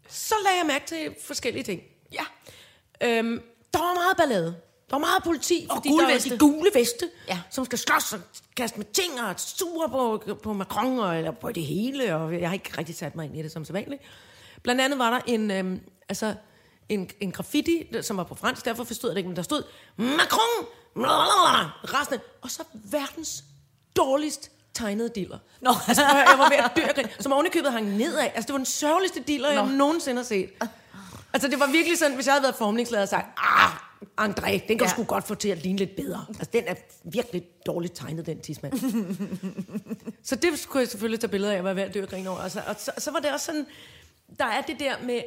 [0.09, 1.83] så lagde jeg mærke til forskellige ting.
[2.13, 2.25] Ja.
[3.01, 4.57] Øhm, der var meget ballade.
[4.95, 6.31] Var meget politi, Og gule veste.
[6.31, 7.41] de gule veste, Ja.
[7.51, 8.21] som skal slås og
[8.57, 12.49] kaste med ting og sure på, på Macron og, eller på det hele, og jeg
[12.49, 14.03] har ikke rigtig sat mig ind i det som sædvanligt.
[14.63, 16.35] Blandt andet var der en, øhm, altså,
[16.89, 19.63] en, en graffiti, som var på fransk, derfor forstod jeg det ikke, men der stod
[19.97, 23.45] Macron, blablabla, resten, og så verdens
[23.97, 25.39] dårligst tegnede diller.
[25.61, 25.71] Nå.
[25.89, 28.21] Altså, jeg var ved at dø af grin, som ovenikøbet hang nedad.
[28.25, 29.71] Altså, det var den sørgeligste diller, jeg Nå.
[29.73, 30.51] nogensinde har set.
[31.33, 33.71] Altså, det var virkelig sådan, hvis jeg havde været formningsleder og sagt, ah,
[34.21, 34.89] André, den kan ja.
[34.89, 36.27] Sgu godt få til at ligne lidt bedre.
[36.29, 38.73] Altså, den er virkelig dårligt tegnet, den tidsmand.
[40.29, 42.27] så det skulle jeg selvfølgelig tage billeder af, og være ved at dø af grin
[42.27, 42.39] over.
[42.39, 43.67] Altså, og så, så var det også sådan,
[44.39, 45.23] der er det der med,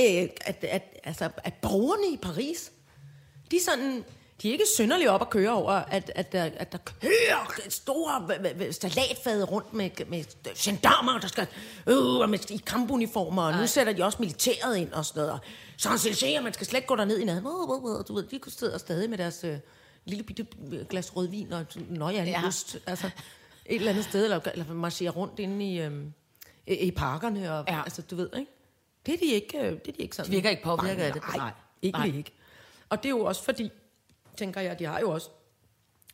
[0.00, 2.72] øh, at, at, altså, at borgerne i Paris,
[3.50, 4.04] de er sådan,
[4.44, 8.16] de er ikke synderligt op at køre over, at, at, der, at der kører store
[8.16, 10.24] hva- salatfade rundt med, med
[10.56, 11.46] gendarmer, der skal
[11.86, 15.32] øh, og med, i kampuniformer, og nu sætter de også militæret ind og sådan noget.
[15.32, 15.38] Og
[15.80, 19.10] Champs-Élysées, og man skal slet ikke gå derned i uh, Du ved, de sidder stadig
[19.10, 19.56] med deres øh,
[20.04, 20.46] lille bitte
[20.90, 22.24] glas rødvin og nøje ja.
[22.24, 22.46] Ja.
[22.46, 22.78] ost.
[22.86, 23.06] Altså,
[23.66, 26.12] et eller andet sted, eller, eller marchere rundt inde i, øhm,
[26.66, 27.74] i, parkerne, og, ja.
[27.76, 27.82] Ja.
[27.82, 28.50] altså, du ved, ikke?
[29.06, 30.30] Det er de ikke, øh, det er de ikke sådan.
[30.30, 31.22] De virker ikke påvirket af det.
[31.22, 31.52] Nej, Nej.
[31.82, 32.06] ikke Nej.
[32.06, 32.32] ikke.
[32.88, 33.70] Og det er jo også fordi,
[34.36, 35.28] tænker jeg, de har jo også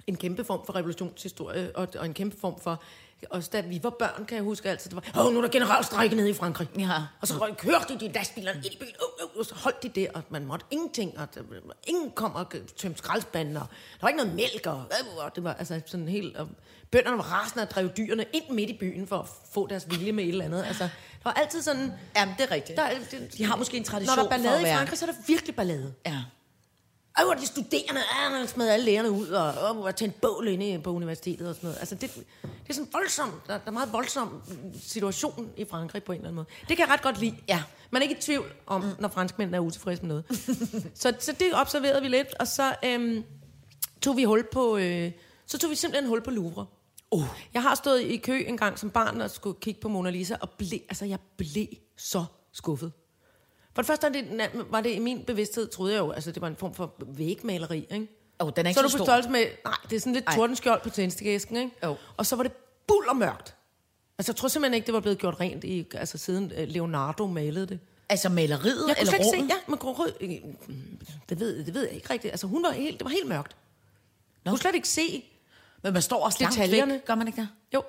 [0.06, 2.83] en kæmpe form for revolutionshistorie, og, og en kæmpe form for...
[3.30, 5.48] Også da vi var børn, kan jeg huske altid, det var, åh, nu er der
[5.48, 6.68] generalstrække nede i Frankrig.
[6.78, 6.90] Ja.
[7.20, 9.88] Og så røg- kørte de lastbilerne ind i byen, øh, øh, og så holdt de
[9.88, 11.40] det, og man måtte ingenting, og der,
[11.87, 14.85] ingen kom og tømte skraldspanden, og der var ikke noget mælk, og,
[15.18, 16.37] og det var altså sådan helt...
[16.37, 16.48] Og
[16.90, 20.12] bønderne var rasende og drev dyrene ind midt i byen for at få deres vilje
[20.12, 20.64] med et eller andet.
[20.64, 20.90] Altså, der
[21.24, 21.92] var altid sådan...
[22.16, 22.76] Jamen, det er rigtigt.
[22.76, 25.06] Der, er- det, De har måske en tradition Når der er ballade i Frankrig, så
[25.06, 25.94] er der virkelig ballade.
[26.06, 26.18] Ja.
[27.14, 30.83] Hvor er de studerende, ah, smed alle lærerne ud, og, og, og tændte bål inde
[30.83, 31.79] på universitetet og sådan noget.
[31.79, 34.42] Altså, det, det er sådan voldsomt, der, der er meget voldsom
[34.83, 36.46] situation i Frankrig på en eller anden måde.
[36.68, 37.37] Det kan jeg ret godt lide.
[37.49, 37.62] Ja.
[37.90, 38.90] Man er ikke i tvivl om, mm.
[38.99, 40.25] når franskmændene er utilfredse med noget.
[41.01, 43.25] så, så det observerede vi lidt, og så øhm,
[44.03, 45.12] tog vi hul på, øh,
[45.46, 46.66] så tog vi simpelthen hul på Louvre.
[47.11, 47.25] Uh.
[47.55, 50.37] Jeg har stået i kø en gang som barn og skulle kigge på Mona Lisa,
[50.40, 52.92] og ble, altså, jeg blev så skuffet.
[53.74, 56.42] For det første er det, var det i min bevidsthed, troede jeg jo, altså det
[56.42, 58.09] var en form for vægmaleri, ikke?
[58.38, 60.12] Oh, den er ikke så er så, du på størrelse med, nej, det er sådan
[60.12, 60.35] lidt Ej.
[60.35, 61.70] tordenskjold på tændstikæsken, ikke?
[61.85, 61.96] Jo.
[62.16, 62.52] Og så var det
[62.88, 63.54] buller mørkt.
[64.18, 67.26] Altså jeg tror simpelthen ikke, det var blevet gjort rent, i, altså siden øh, Leonardo
[67.26, 67.78] malede det.
[68.09, 69.50] Altså maleriet Jeg eller slet ikke se, rummet?
[69.50, 70.30] ja, man kunne rød, øh,
[71.28, 72.33] det ved, det ved jeg ikke rigtigt.
[72.33, 73.56] Altså hun var helt, det var helt mørkt.
[74.44, 75.24] Jeg kunne slet ikke se,
[75.83, 77.48] Men man står også langt væk, gør man ikke det?
[77.74, 77.83] jo,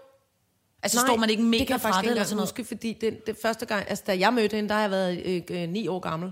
[0.84, 2.50] Altså står man ikke mega fra det eller sådan noget?
[2.50, 5.22] huske, fordi det, det første gang, altså da jeg mødte hende, der har jeg været
[5.26, 6.32] øh, øh, ni år gammel.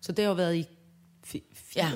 [0.00, 0.66] Så det har jo været i
[1.26, 1.76] fi- 80.
[1.76, 1.90] Ja.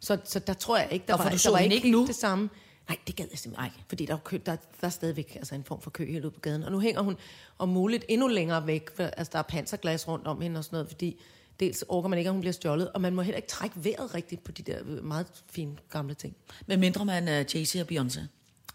[0.00, 1.90] Så, så der tror jeg ikke, der Hvorfor, var, du der så var ikke ikke
[1.90, 2.06] nu?
[2.06, 2.50] det samme.
[2.88, 3.84] Nej, det gad jeg simpelthen ikke.
[3.88, 6.30] Fordi der er, kø, der, der er stadigvæk altså en form for kø helt ude
[6.34, 6.62] på gaden.
[6.62, 7.16] Og nu hænger hun
[7.58, 10.74] om muligt endnu længere væk, for altså, der er panserglas rundt om hende og sådan
[10.76, 11.20] noget, fordi
[11.60, 14.14] dels orker man ikke, at hun bliver stjålet, og man må heller ikke trække vejret
[14.14, 16.36] rigtigt på de der øh, meget fine gamle ting.
[16.66, 18.20] Med mindre man er Jay-Z og Beyoncé.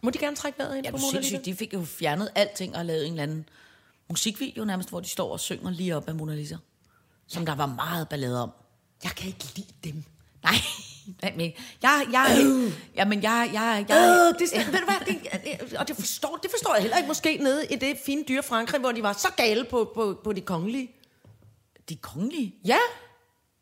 [0.04, 1.38] Må de gerne trække vejret ind Ja, på Mona Lisa?
[1.46, 3.50] De fik jo fjernet alting og lavet en eller anden
[4.10, 6.56] musikvideo nærmest, hvor de står og synger lige op af Mona Lisa.
[7.28, 8.50] Som der var meget ballade om.
[9.04, 10.04] Jeg kan ikke lide dem.
[10.44, 10.56] Nej,
[11.22, 12.46] nej, men jeg, jeg,
[12.98, 15.16] ja, men jeg, jeg, jeg, Øh, det, ved du hvad,
[15.70, 18.44] det, og det forstår, det forstår jeg heller ikke måske nede i det fine dyre
[18.44, 20.92] Frankrig, hvor de var så gale på, på, på de kongelige.
[21.90, 22.56] de kongelige.
[22.66, 22.78] Ja,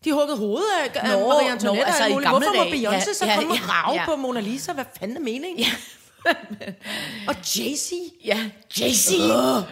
[0.03, 2.31] de huggede hovedet af, af Nå, Marie Antoinette nå, og altså alt i muligt.
[2.31, 2.69] gamle Hvorfor må.
[2.71, 4.05] Beyoncé Ja, så ja, komme og ja, rave ja.
[4.05, 4.73] på Mona Lisa?
[4.73, 5.59] Hvad fanden er meningen?
[5.59, 5.71] Ja.
[7.27, 7.93] Og Jay-Z?
[8.25, 9.13] Ja, Jay-Z.
[9.13, 9.63] Uh.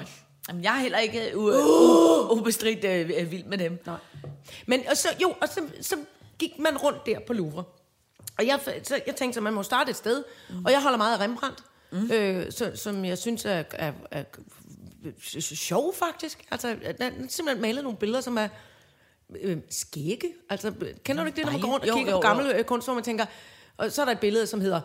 [0.47, 2.37] Jamen, jeg er heller ikke uh, uh.
[2.37, 2.85] ubestridt
[3.23, 3.79] uh, vild med dem.
[3.85, 3.97] Nej.
[4.65, 5.95] Men og så, jo, og så, så
[6.39, 7.63] gik man rundt der på Louvre.
[8.37, 10.23] Og jeg, så, jeg tænkte, at man må starte et sted.
[10.49, 10.65] Mm.
[10.65, 12.11] Og jeg holder meget af Rembrandt, mm.
[12.11, 14.23] øh, så, som jeg synes er, er, er,
[15.35, 16.43] er sjov faktisk.
[16.51, 18.47] Altså, er simpelthen malet nogle billeder, som er
[19.41, 20.33] øh, skægge.
[20.49, 20.73] Altså,
[21.03, 22.33] kender du ikke det, når man går rundt og Jo, kigger jo, på jo.
[22.33, 23.25] gamle øh, kunst, hvor man tænker...
[23.77, 24.81] Og så er der et billede, som hedder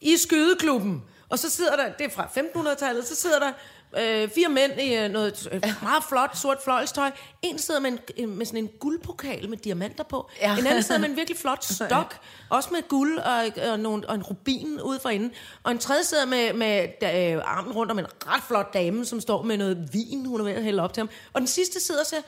[0.00, 1.02] i skydeklubben.
[1.28, 3.52] Og så sidder der, det er fra 1500-tallet, så sidder der
[3.98, 7.10] øh, fire mænd i øh, noget øh, meget flot sort fløjlstøj.
[7.42, 10.30] En sidder med, en, en- med sådan en guldpokal med diamanter på.
[10.40, 10.58] Ja.
[10.58, 12.16] En anden sidder med en virkelig flot stok,
[12.48, 15.32] også med guld og, og, nogle, og en rubin ude for enden.
[15.62, 19.20] Og en tredje sidder med, med øh, armen rundt om en ret flot dame, som
[19.20, 21.10] står med noget vin, hun er ved at hælde op til ham.
[21.32, 22.20] Og den sidste sidder og ser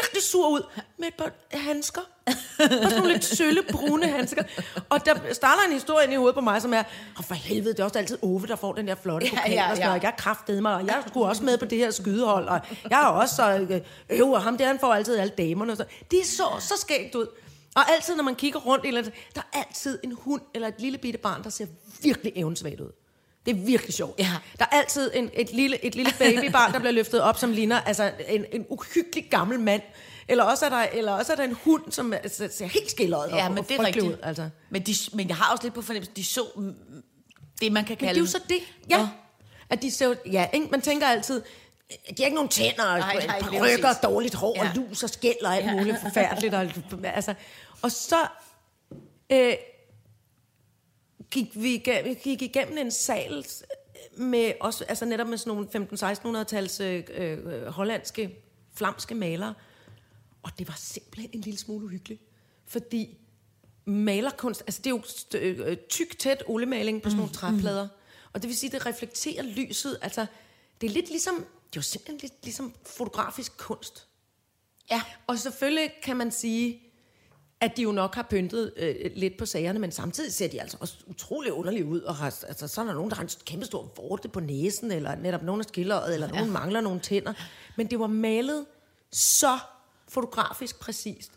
[0.00, 0.62] virkelig sur ud
[0.98, 2.00] med et par handsker.
[2.26, 4.42] Og sådan nogle lidt sølle, brune handsker.
[4.88, 6.82] Og der starter en historie ind i hovedet på mig, som er,
[7.16, 9.52] og for helvede, det er også altid Ove, der får den der flotte Ja, pokal.
[9.52, 9.86] ja, og sådan ja.
[9.86, 10.02] noget.
[10.02, 12.48] Jeg er kraftedeme mig, og jeg skulle også med på det her skydehold.
[12.48, 12.60] Og
[12.90, 13.80] jeg har også så øh,
[14.20, 15.72] øv, og ham der, han får altid alle damerne.
[15.72, 15.84] Og så.
[16.10, 17.26] Det så så skægt ud.
[17.74, 20.98] Og altid, når man kigger rundt, eller, der er altid en hund eller et lille
[20.98, 21.66] bitte barn, der ser
[22.02, 22.90] virkelig evensvagt ud.
[23.46, 24.18] Det er virkelig sjovt.
[24.18, 24.30] Ja.
[24.58, 27.80] Der er altid en, et, lille, et lille babybarn, der bliver løftet op, som ligner
[27.80, 29.82] altså, en, en uhyggelig gammel mand.
[30.28, 33.30] Eller også er der, eller også er der en hund, som altså, ser helt skilleret
[33.30, 34.18] Ja, men og det er frygtelig rigtigt.
[34.18, 34.48] Ud, altså.
[34.70, 36.74] Men, de, men jeg har også lidt på fornemmelsen, de så mm,
[37.60, 38.14] det, man kan Men kalde...
[38.14, 38.60] det er jo så det.
[38.90, 39.08] Ja.
[39.70, 40.66] At de ser, jo- ja, ikke?
[40.70, 41.42] Man tænker altid,
[41.90, 44.00] de har ikke nogen tænder, og Nej, nej, nej, nej, lige rykker, præcis.
[44.02, 44.62] dårligt hår, ja.
[44.64, 44.70] Ja.
[44.70, 46.54] og lus og skæld og alt muligt forfærdeligt.
[46.54, 46.66] Og,
[47.04, 47.34] altså,
[47.82, 48.16] og så
[49.32, 49.52] øh,
[51.30, 53.44] gik vi igennem, gik igennem en sal
[54.16, 58.36] med også, altså netop med sådan nogle 15-1600-tals øh, øh, hollandske,
[58.76, 59.54] flamske malere.
[60.42, 62.22] Og det var simpelthen en lille smule uhyggeligt.
[62.66, 63.18] Fordi
[63.84, 67.88] malerkunst, altså det er jo st- øh, tyk, tæt oliemaling på sådan nogle træplader.
[68.32, 69.98] Og det vil sige, det reflekterer lyset.
[70.02, 70.26] Altså,
[70.80, 74.06] det er lidt ligesom, det er jo simpelthen lidt ligesom fotografisk kunst.
[74.90, 75.02] Ja.
[75.26, 76.82] Og selvfølgelig kan man sige,
[77.60, 80.76] at de jo nok har pyntet øh, lidt på sagerne, men samtidig ser de altså
[80.80, 82.00] også utrolig underligt ud.
[82.00, 84.90] Og har, altså, så er der nogen, der har en kæmpe stor vorte på næsen,
[84.90, 87.32] eller netop nogen af skilleret, eller nogen mangler nogle tænder.
[87.76, 88.66] Men det var malet
[89.12, 89.58] så
[90.12, 91.32] fotografisk præcist.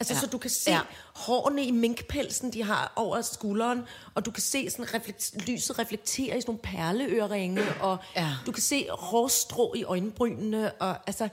[0.00, 0.20] Altså, ja.
[0.20, 0.80] Så du kan se Ja.
[1.14, 3.82] hårene i minkpelsen, de har over skulderen,
[4.14, 8.28] og du kan se sådan reflekt, lyset reflektere i sådan nogle perleøreringe, og Ja.
[8.46, 11.28] du kan se hårstrå i øjenbrynene, og altså...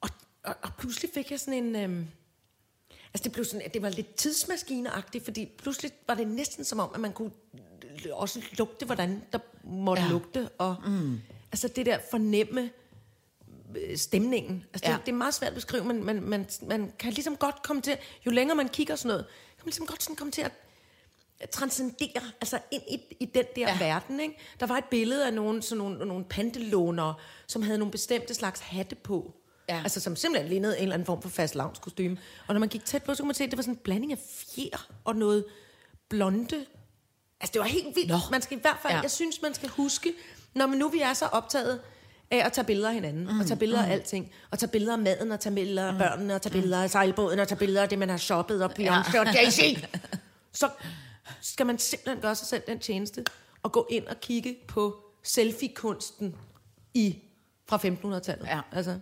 [0.00, 0.08] Og,
[0.44, 1.76] og, og pludselig fik jeg sådan en...
[1.76, 2.06] Øhm,
[3.14, 6.90] altså det blev sådan, det var lidt tidsmaskineagtigt, fordi pludselig var det næsten som om,
[6.94, 7.30] at man kunne
[8.12, 10.08] også lugte, hvordan der måtte Ja.
[10.08, 11.20] lugte, og mm.
[11.52, 12.70] altså det der fornemme
[13.96, 14.64] stemningen.
[14.72, 14.96] Altså Ja.
[14.96, 17.82] det, det er meget svært at beskrive, men man, man, man kan ligesom godt komme
[17.82, 17.96] til,
[18.26, 20.52] jo længere man kigger sådan noget, kan man ligesom godt sådan komme til at
[21.50, 23.78] transcendere, altså ind i, i den der Ja.
[23.78, 24.20] verden.
[24.20, 24.34] Ikke?
[24.60, 27.14] Der var et billede af nogle, sådan nogle, nogle pantelånere,
[27.46, 29.34] som havde nogle bestemte slags hatte på.
[29.68, 29.80] Ja.
[29.82, 32.18] Altså som simpelthen lignede en eller anden form for fast kostume.
[32.46, 33.80] Og når man gik tæt på, så kunne man se, at det var sådan en
[33.84, 34.18] blanding af
[34.54, 35.44] fjer og noget
[36.08, 36.66] blonde.
[37.40, 38.08] Altså det var helt vildt.
[38.08, 38.16] Nå.
[38.30, 39.00] Man skal i hvert fald, ja.
[39.00, 40.12] jeg synes, man skal huske,
[40.54, 41.80] når man nu vi er så optaget
[42.32, 43.90] af at tage billeder af hinanden, mm, og tage billeder mm.
[43.90, 46.82] af alting, og tage billeder af maden, og tage billeder af børnene, og tage billeder
[46.82, 49.86] af sejlbåden, og tage billeder af det, man har shoppet, og Beyoncé og Jay-Z,
[50.52, 50.70] så
[51.40, 53.24] skal man simpelthen gøre sig selv den tjeneste,
[53.62, 56.34] og gå ind og kigge på selfie-kunsten
[56.94, 57.18] i,
[57.68, 58.46] fra 1500-tallet.
[58.46, 58.60] Ja.
[58.72, 58.98] Altså,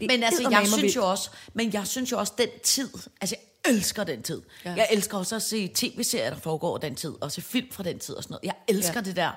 [0.00, 2.88] Men altså, jeg synes jo også, men jeg synes jo også, den tid,
[3.20, 4.42] altså jeg elsker den tid.
[4.64, 4.70] Ja.
[4.70, 4.76] Ja.
[4.76, 7.98] Jeg elsker også at se tv-serier, der foregår den tid, og se film fra den
[7.98, 8.44] tid og sådan noget.
[8.44, 8.98] Jeg elsker ja.
[8.98, 9.04] Ja.
[9.04, 9.32] det der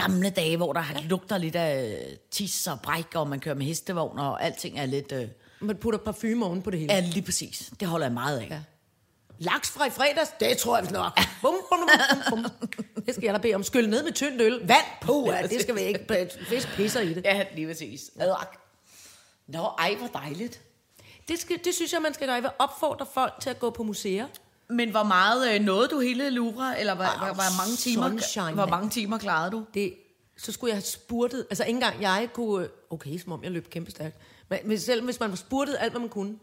[0.00, 1.00] gamle dage, hvor der ja.
[1.00, 5.12] lugter lidt af tis og bræk, og man kører med hestevogn, og alting er lidt...
[5.12, 5.28] Øh,
[5.60, 6.92] Man putter parfume oven på det hele.
[6.94, 7.70] ja, lige præcis.
[7.80, 8.46] Det holder jeg meget af.
[8.50, 8.54] Ja.
[8.54, 8.60] Ja.
[9.38, 11.20] Laks fra i fredags, det tror jeg nok.
[11.42, 11.78] Bum, bum,
[12.30, 12.50] bum, bum,
[12.94, 13.02] bum.
[13.06, 13.62] Det skal jeg da bede om.
[13.62, 14.58] Skyld ned med tyndt øl.
[14.60, 16.28] Vand på, ja, det skal vi ikke.
[16.48, 17.24] Fisk pisser i det.
[17.24, 18.10] ja, lige præcis.
[18.18, 18.58] Adak.
[19.46, 20.60] Nå, ej, hvor dejligt.
[21.28, 22.34] Det, skal, det synes jeg, man skal gøre.
[22.34, 24.26] Jeg vil opfordre folk til at gå på museer.
[24.70, 28.08] Men hvor meget øh, nåede du hele Louvre, eller hvor, Ah, hvor, hvor mange timer,
[28.08, 29.64] sunshine, hvor mange timer klarede du?
[29.74, 29.94] Det,
[30.36, 31.46] så skulle jeg have spurtet.
[31.50, 32.68] Altså ikke engang jeg kunne...
[32.90, 34.16] Okay, som om jeg løb kæmpe stærkt.
[34.48, 36.38] Men men selv hvis man var spurtet alt, hvad man kunne,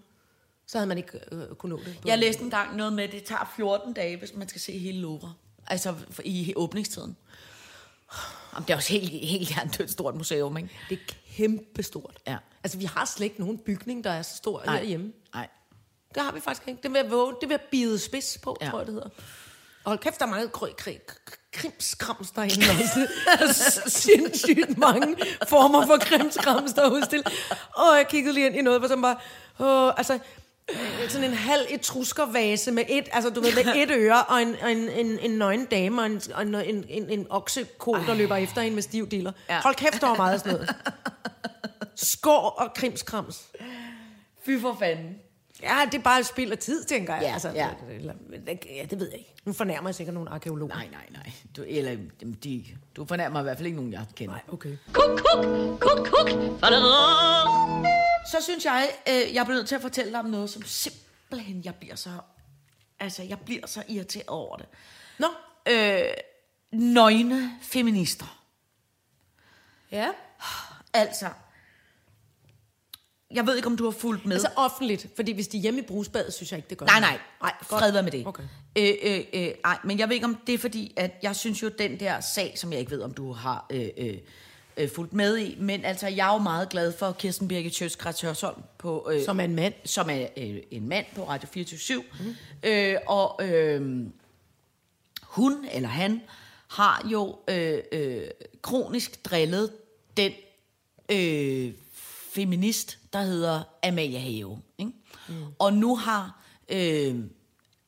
[0.67, 1.99] så havde man ikke øh, kunne nå det.
[2.05, 4.99] Jeg læste engang noget med, at det tager 14 dage, hvis man skal se hele
[4.99, 5.33] Louvre.
[5.67, 7.17] Altså i åbningstiden.
[8.53, 10.69] Jamen, det er også helt, helt et stort museum, ikke?
[10.89, 12.19] Det er kæmpe stort.
[12.27, 12.37] Ja.
[12.63, 14.77] Altså, vi har slet ikke nogen bygning, der er så stor Nej.
[14.77, 15.13] herhjemme.
[15.33, 15.47] Nej.
[16.15, 16.81] Det har vi faktisk ikke.
[16.83, 18.69] Det vil jeg, våge, det vil jeg bide spids på, Ja.
[18.69, 19.09] tror jeg, det hedder.
[19.83, 23.07] Og hold kæft, der er mange kry- kry- krimskrams derinde også.
[23.25, 23.51] Der er
[23.89, 25.15] sindssygt mange
[25.47, 27.27] former for krimskrams, der er udstillet.
[27.75, 29.17] Og jeg kiggede lige ind i noget, hvor som bare...
[29.59, 30.19] Åh, altså,
[30.71, 34.55] øh, sådan en halv etruskervase med et, altså du ved, med et øre, og en,
[34.61, 38.13] og en, en, en nøgen dame, og en, og en, en, en, en okseko, der
[38.13, 39.31] løber efter hende med stiv dealer.
[39.49, 39.61] Ja.
[39.61, 40.75] Hold kæft, der var meget sådan noget.
[41.95, 43.41] Skår og krimskrams.
[44.45, 45.15] Fy for fanden.
[45.61, 47.23] Ja, det er bare et spild af tid, tænker jeg.
[47.23, 47.69] Ja, altså, ja.
[47.89, 48.13] Eller,
[48.65, 49.33] ja, det ved jeg ikke.
[49.45, 50.75] Nu fornærmer jeg sikkert nogle arkeologer.
[50.75, 51.31] Nej, nej, nej.
[51.57, 51.97] Du, eller,
[52.43, 54.33] de, du fornærmer i hvert fald ikke nogen, jeg kender.
[54.33, 54.77] Nej, okay.
[54.93, 55.45] Kuk, kuk,
[55.79, 56.29] kuk, kuk.
[58.31, 61.61] Så synes jeg, øh, jeg bliver nødt til at fortælle dig om noget, som simpelthen,
[61.65, 62.09] jeg bliver så...
[62.99, 64.65] Altså, jeg bliver så irriteret over det.
[65.19, 65.27] Nå,
[65.69, 66.01] Øh,
[66.71, 68.41] nøgne feminister.
[69.91, 70.07] Ja.
[70.93, 71.29] Altså,
[73.31, 74.35] jeg ved ikke, om du har fulgt med.
[74.35, 76.99] Altså offentligt, fordi hvis de er hjemme i brugsbadet, synes jeg ikke, det gør Nej,
[76.99, 78.27] nej, nej, fred være med det.
[78.27, 78.43] Okay.
[78.77, 81.63] Øh, øh, øh, nej, men jeg ved ikke, om det er fordi, at jeg synes
[81.63, 84.17] jo, den der sag, som jeg ikke ved, om du har øh, øh,
[84.77, 88.21] øh, fulgt med i, men altså, jeg er jo meget glad for Kirsten Birgit Sjøtskrets
[88.21, 89.09] Hørsholm på...
[89.13, 89.73] Øh, Som er en mand.
[89.85, 92.35] Som er øh, en mand på Radio 24 mm.
[92.63, 94.05] øh, Og øh,
[95.23, 96.21] hun, eller han,
[96.67, 98.27] har jo øh, øh,
[98.61, 99.71] kronisk drillet
[100.17, 100.31] den
[101.11, 101.73] øh,
[102.37, 104.59] feminist, der hedder Amalia Have.
[104.77, 104.91] Ikke?
[105.27, 105.35] Mm.
[105.59, 107.15] Og nu har øh,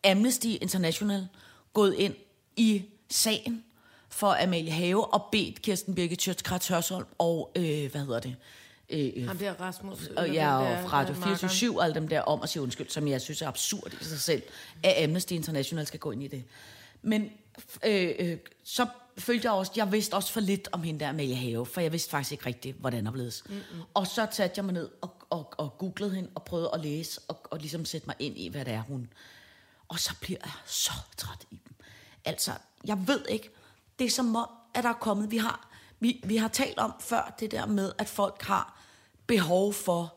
[0.03, 1.27] Amnesty International
[1.73, 2.15] gået ind
[2.55, 3.63] i sagen
[4.09, 8.35] for Amalie Have og bedt Kirsten Birgit Sjøtskrets Hørsholm og, øh, hvad hedder det,
[8.89, 9.97] øh, Ham der Rasmus.
[9.97, 10.49] og den og der,
[10.93, 11.37] Radio øh, makkeren.
[11.37, 14.03] 24 og alle dem der om at sige undskyld, som jeg synes er absurd i
[14.03, 14.41] sig selv,
[14.83, 16.43] at Amnesty International skal gå ind i det.
[17.01, 17.31] Men
[17.85, 18.87] øh, øh, så
[19.17, 21.91] følte jeg også, jeg vidste også for lidt om hende der Amalie Have, for jeg
[21.91, 23.43] vidste faktisk ikke rigtigt, hvordan der blevet.
[23.45, 23.81] Mm-hmm.
[23.93, 27.21] Og så satte jeg mig ned og, og, og googlede hende og prøvede at læse
[27.27, 29.09] og, og ligesom sætte mig ind i, hvad det er, hun...
[29.87, 31.75] Og så bliver jeg så træt i dem.
[32.25, 32.51] Altså,
[32.85, 33.49] jeg ved ikke,
[33.99, 36.93] det er som om, at der er kommet, vi har, vi, vi har talt om
[36.99, 38.79] før det der med, at folk har
[39.27, 40.13] behov for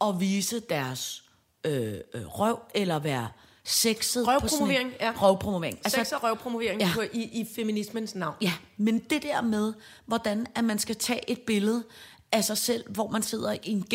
[0.00, 1.24] at vise deres
[1.64, 3.28] øh, øh, røv, eller være
[3.64, 4.26] sexet.
[4.26, 5.12] på sådan en- Røvpromovering, ja.
[5.22, 5.78] Røvpromovering.
[5.84, 6.90] Altså, Sex og røvpromovering Ja.
[6.94, 8.34] på, i, i feminismens navn.
[8.40, 9.72] Ja, men det der med,
[10.06, 11.84] hvordan at man skal tage et billede
[12.32, 13.82] af sig selv, hvor man sidder i en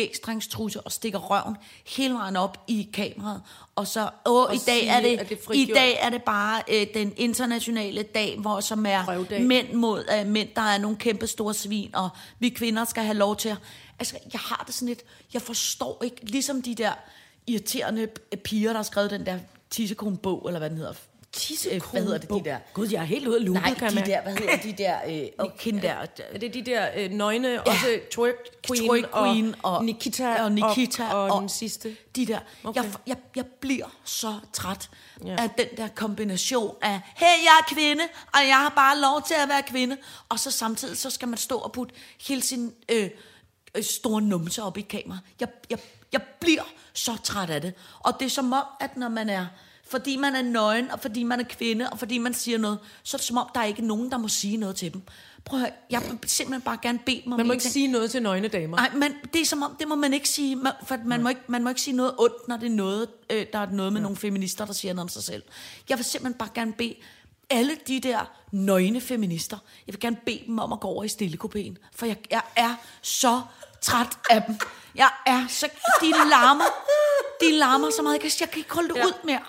[0.84, 1.56] og stikker røven
[1.86, 3.42] hele vejen op i kameraet,
[3.76, 6.86] og så, åh, i dag sige, er det, det i dag er det bare øh,
[6.94, 9.42] den internationale dag, hvor som er Røvdag.
[9.42, 12.08] mænd mod øh, mænd, der er nogle kæmpe store svin, og
[12.38, 13.56] vi kvinder skal have lov til at...
[13.98, 15.02] Altså, jeg har det sådan lidt,
[15.34, 16.92] jeg forstår ikke, ligesom de der
[17.46, 18.08] irriterende
[18.44, 19.38] piger, der har skrevet den der
[19.76, 20.92] tissekone-bog, eller hvad den hedder.
[21.70, 22.58] Øh, Hvad hedder det, de der?
[22.74, 24.98] Gud, jeg er helt ude af loopet, Nej, kan de der, hvad hedder de der,
[25.08, 27.60] øh, og hende der, Er det de der øh, nøgne, ja.
[27.60, 28.34] også twerk
[28.66, 31.96] queen, Twerk Queen og, og, Nikita, og, Nikita og, og, den sidste?
[32.16, 32.38] De der.
[32.64, 32.82] Okay.
[32.82, 34.90] Jeg, jeg, jeg bliver så træt
[35.24, 35.36] Ja.
[35.38, 39.34] af den der kombination af, hey, jeg er kvinde, og jeg har bare lov til
[39.42, 39.96] at være kvinde.
[40.28, 41.94] Og så samtidig, så skal man stå og putte
[42.28, 43.10] hele sin øh,
[43.74, 45.18] øh, store numse op i kamera.
[45.40, 45.78] Jeg, jeg,
[46.12, 47.74] jeg bliver så træt af det.
[48.00, 49.46] Og det er som om, at når man er
[49.88, 53.16] fordi man er nøgen, og fordi man er kvinde, og fordi man siger noget, så
[53.16, 55.02] er det som om, der er ikke nogen, der må sige noget til dem.
[55.44, 57.72] Prøv at høre, jeg vil simpelthen bare gerne bede dem om Man må ikke ting.
[57.72, 58.76] sige noget til nøgne damer.
[58.76, 61.28] Nej, men det er som om, det må man ikke sige, man- for man må
[61.28, 63.92] ikke, man må ikke sige noget ondt, når det er noget, øh, der er noget
[63.92, 64.02] med ja.
[64.02, 65.42] nogle feminister, der siger noget om sig selv.
[65.88, 66.94] Jeg vil simpelthen bare gerne bede
[67.50, 71.08] alle de der nøgne feminister, jeg vil gerne bede dem om at gå over i
[71.08, 73.42] stillekopæen, for jeg, jeg er så
[73.80, 74.58] træt af dem.
[74.96, 75.68] Jeg er så...
[76.00, 76.64] De larmer,
[77.40, 79.04] de larmer så meget, jeg kan, jeg kan ikke holde det Ja.
[79.06, 79.40] ud mere.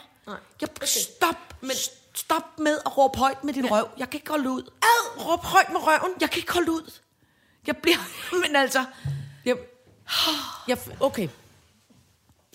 [0.61, 1.71] Jeg, stop, men,
[2.15, 3.71] stop med at råbe højt med din ja.
[3.71, 3.89] røv.
[3.97, 4.61] Jeg kan ikke holde det ud.
[4.81, 6.11] Ad, råb højt med røven.
[6.21, 6.91] Jeg kan ikke holde det ud.
[7.67, 7.97] Jeg bliver...
[8.47, 8.85] Men altså...
[9.45, 9.57] Jeg,
[10.67, 11.29] jeg, okay.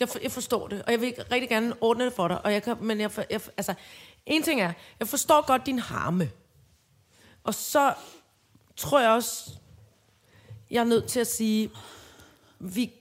[0.00, 2.44] Jeg, for- jeg forstår det, og jeg vil rigtig gerne ordne det for dig.
[2.44, 3.74] Og jeg kan, men jeg, for- jeg, altså,
[4.26, 6.30] en ting er, jeg forstår godt din harme.
[7.44, 7.94] Og så
[8.76, 9.50] tror jeg også,
[10.70, 11.70] jeg er nødt til at sige,
[12.62, 12.92] vi,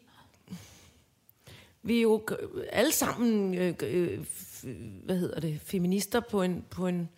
[1.84, 2.22] vi er jo
[2.70, 4.20] alle sammen, øh, øh,
[5.04, 7.10] hvad hedder det, feminister på en, på en,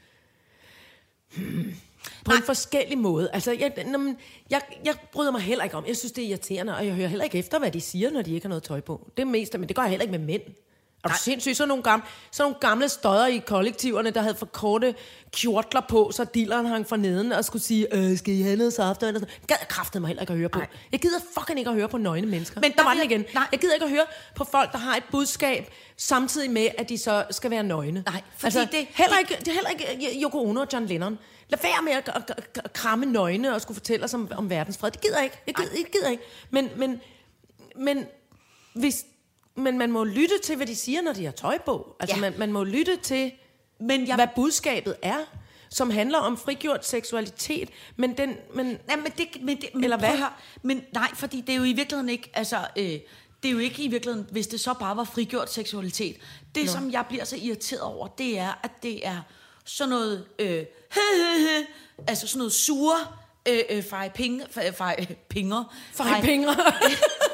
[2.26, 3.30] på en forskellig måde.
[3.34, 4.18] Altså, jeg, man,
[4.50, 5.86] jeg, jeg bryder mig heller ikke om.
[5.88, 8.22] Jeg synes, det er irriterende, og jeg hører heller ikke efter, hvad de siger, når
[8.22, 9.12] de ikke har noget tøj på.
[9.18, 10.42] Det er mest af, men det gør jeg heller ikke med mænd.
[11.04, 11.58] Er du sindssygt?
[11.58, 14.96] Så nogle, gamle, så nogle gamle støder i kollektiverne, der havde for korte
[15.32, 18.74] kjortler på, så dilleren hang for neden og skulle sige, øh, skal I have noget
[18.74, 19.04] saft?
[19.04, 19.34] Eller sådan.
[19.48, 20.60] Gad jeg kraftede mig heller ikke at høre på.
[20.60, 20.68] Nej.
[20.92, 22.62] Jeg gider fucking ikke at høre på nøgne mennesker.
[22.62, 23.26] Men der der var den igen.
[23.34, 23.44] nej.
[23.52, 26.98] Jeg gider ikke at høre på folk, der har et budskab, samtidig med, at de
[26.98, 28.04] så skal være nøgne.
[28.06, 31.20] Nej, fordi altså, det- heller ikke, det er heller ikke Yoko Ono og John Lennon.
[31.50, 34.50] Lad være med at, at, at, at kramme nøgne og skulle fortælle os om, om
[34.50, 34.92] verdensfred.
[34.92, 35.38] Det gider jeg ikke.
[35.48, 36.24] Jeg gider, jeg gider ikke.
[36.52, 37.02] Men, men,
[37.76, 38.06] men,
[38.76, 39.06] hvis,
[39.56, 41.96] men man må lytte til, hvad de siger, når de har tøj på.
[42.00, 42.22] Altså, Ja.
[42.22, 43.32] man, man må lytte til,
[43.80, 45.18] Men jeg, hvad budskabet er,
[45.70, 47.70] som handler om frigjort seksualitet.
[47.96, 48.36] Men den...
[48.56, 50.10] Men, Nej, men det, men det, men Eller hvad?
[50.18, 50.30] høre.
[50.62, 52.84] Men nej, fordi det er jo i virkeligheden ikke, altså, øh,
[53.44, 56.18] det er jo ikke i virkeligheden, hvis det så bare var frigjort seksualitet.
[56.56, 56.72] Det, Nå.
[56.72, 59.22] som jeg bliver så irriteret over, det er, at det er
[59.66, 60.64] sådan noget, øh,
[62.08, 62.98] altså sådan noget sure,
[63.50, 66.22] øh, øh, feje penge, feje, feje, pinger, Feje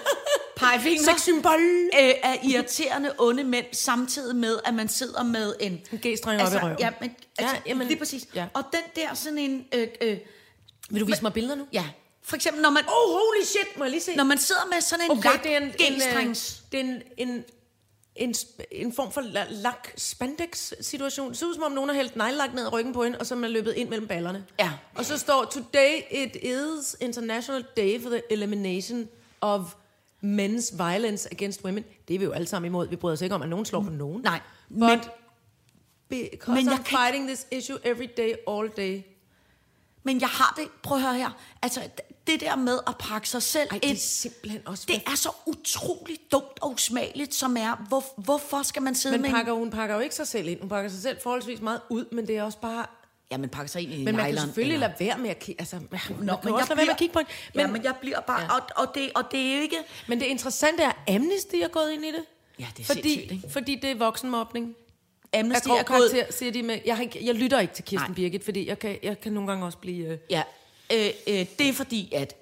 [0.59, 0.71] penge.
[0.71, 1.59] pegefinger, Sexsymbol.
[1.99, 5.71] øh, af irriterende onde mænd, samtidig med, at man sidder med en...
[5.91, 6.77] En G-streng op i røven.
[6.79, 8.27] Ja, men, altså, Ja, ja, jamen, lige præcis.
[8.35, 8.45] ja.
[8.53, 9.65] Og den der sådan en...
[9.75, 10.17] Øh, øh,
[10.89, 11.65] Vil du vise mig billeder nu?
[11.73, 11.85] ja,
[12.23, 12.83] for eksempel når man...
[12.87, 14.15] Oh, holy shit, må jeg lige se?
[14.15, 16.61] Når man sidder med sådan en Okay, lagt det er en, en, øh, G-strengs...
[16.71, 17.43] det er en, en,
[18.15, 18.35] en,
[18.71, 21.29] en form for la- lak spandex situation.
[21.29, 23.25] Det ser ud som om nogen har hældt neglelak ned ad ryggen på hende, og
[23.25, 24.45] så er man løbet ind mellem ballerne.
[24.59, 24.71] Ja.
[24.95, 29.07] Og så står, Today it is International Day for the Elimination
[29.41, 29.61] of
[30.21, 31.83] Men's Violence Against Women.
[32.07, 32.87] Det er vi jo alle sammen imod.
[32.87, 34.21] Vi bryder os ikke om, at nogen slår på nogen.
[34.21, 34.39] Nej,
[34.69, 34.99] But men-
[36.09, 39.01] because men I'm jeg kan fighting this issue every day, all day.
[40.03, 41.29] Men jeg har det, prøv at høre her,
[41.61, 41.81] altså
[42.27, 44.83] det der med at pakke sig selv Ej, det er ind, simpelthen også...
[44.87, 49.21] det er så utroligt dumt og usmageligt, som er, hvor, hvorfor skal man sidde men
[49.21, 50.59] med pakker, hun pakker jo ikke sig selv ind.
[50.59, 52.85] Hun pakker sig selv forholdsvis meget ud, men det er også bare...
[53.31, 55.29] Ja, men pakke sig ind i Men man kan nylon, selvfølgelig eller- lade være med
[55.29, 55.61] at kigge...
[55.61, 57.31] Altså, man, man Nå, kan også lade være med at kigge på hende.
[57.53, 58.41] Men, ja, men jeg bliver bare...
[58.41, 58.53] Ja.
[58.55, 59.77] Og, og, det, og det er jo ikke...
[60.07, 62.25] Men det interessante er, at Amnesty er gået ind i det.
[62.59, 63.49] Ja, det er fordi, sindssygt, ikke?
[63.51, 64.75] fordi det er voksenmobning.
[65.33, 66.79] Amnesty Jeg er karakter, siger de med...
[66.85, 68.15] Jeg, har ikke, jeg lytter ikke til Kirsten Nej.
[68.15, 70.07] Birgit, fordi jeg kan, jeg kan nogle gange også blive...
[70.07, 70.43] Øh, Ja,
[70.93, 72.35] øh, øh, det er fordi, at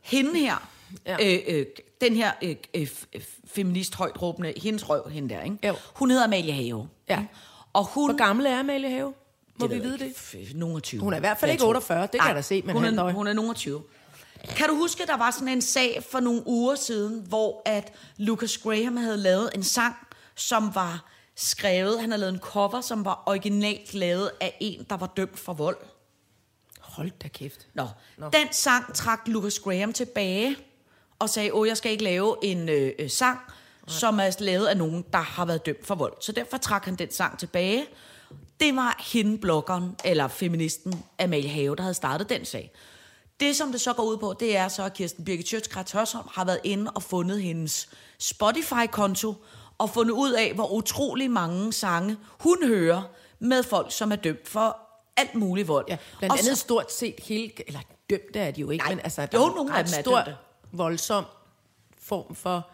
[0.00, 0.68] hende her,
[1.06, 1.16] Ja.
[1.34, 1.66] øh, øh,
[2.00, 5.56] den her øh, øh, f- feminist højt råbende, hendes røv, hende der, ikke?
[5.68, 5.74] Jo.
[5.94, 6.88] hun hedder Amalie Have.
[7.08, 7.24] Ja.
[7.72, 8.10] Og hun...
[8.10, 9.14] Hvor gammel er Amalie Have?
[9.56, 10.54] Må vi ved vide det?
[10.54, 11.00] Nogen af 20.
[11.00, 11.68] Hun er i hvert fald ikke tro.
[11.68, 13.82] 48, det kan jeg da se, men hun, er, hun er nogen af 20.
[14.48, 18.58] Kan du huske, der var sådan en sag for nogle uger siden, hvor at Lucas
[18.58, 19.94] Graham havde lavet en sang,
[20.34, 21.04] som var
[21.36, 25.38] skrevet, han havde lavet en cover, som var originalt lavet af en, der var dømt
[25.38, 25.76] for vold.
[26.80, 27.66] Hold da kæft.
[27.74, 27.88] Nå.
[28.18, 28.30] Nå.
[28.30, 30.56] Den sang trak Lucas Graham tilbage
[31.18, 33.98] og sagde, åh, jeg skal ikke lave en øh, sang, Nej.
[33.98, 36.12] som er lavet af nogen, der har været dømt for vold.
[36.20, 37.86] Så derfor trak han den sang tilbage.
[38.60, 42.72] Det var hende, bloggeren, eller feministen Amalie Have, der havde startet den sag.
[43.40, 46.26] Det, som det så går ud på, det er så, at Kirsten Birgit Sjøtskrets Hørsholm
[46.32, 47.88] har været inde og fundet hendes
[48.18, 49.34] Spotify-konto,
[49.78, 53.02] og fundet ud af, hvor utrolig mange sange hun hører
[53.38, 54.76] med folk, som er dømt for
[55.16, 55.84] alt muligt vold.
[55.88, 57.52] Ja, blandt Og andet så- stort set hele...
[57.68, 57.80] Eller
[58.10, 59.22] dømte er de jo ikke, Nej, men altså...
[59.34, 60.36] jo, der nogle er af en dem er stor, dømte.
[60.72, 61.24] voldsom
[61.98, 62.68] form for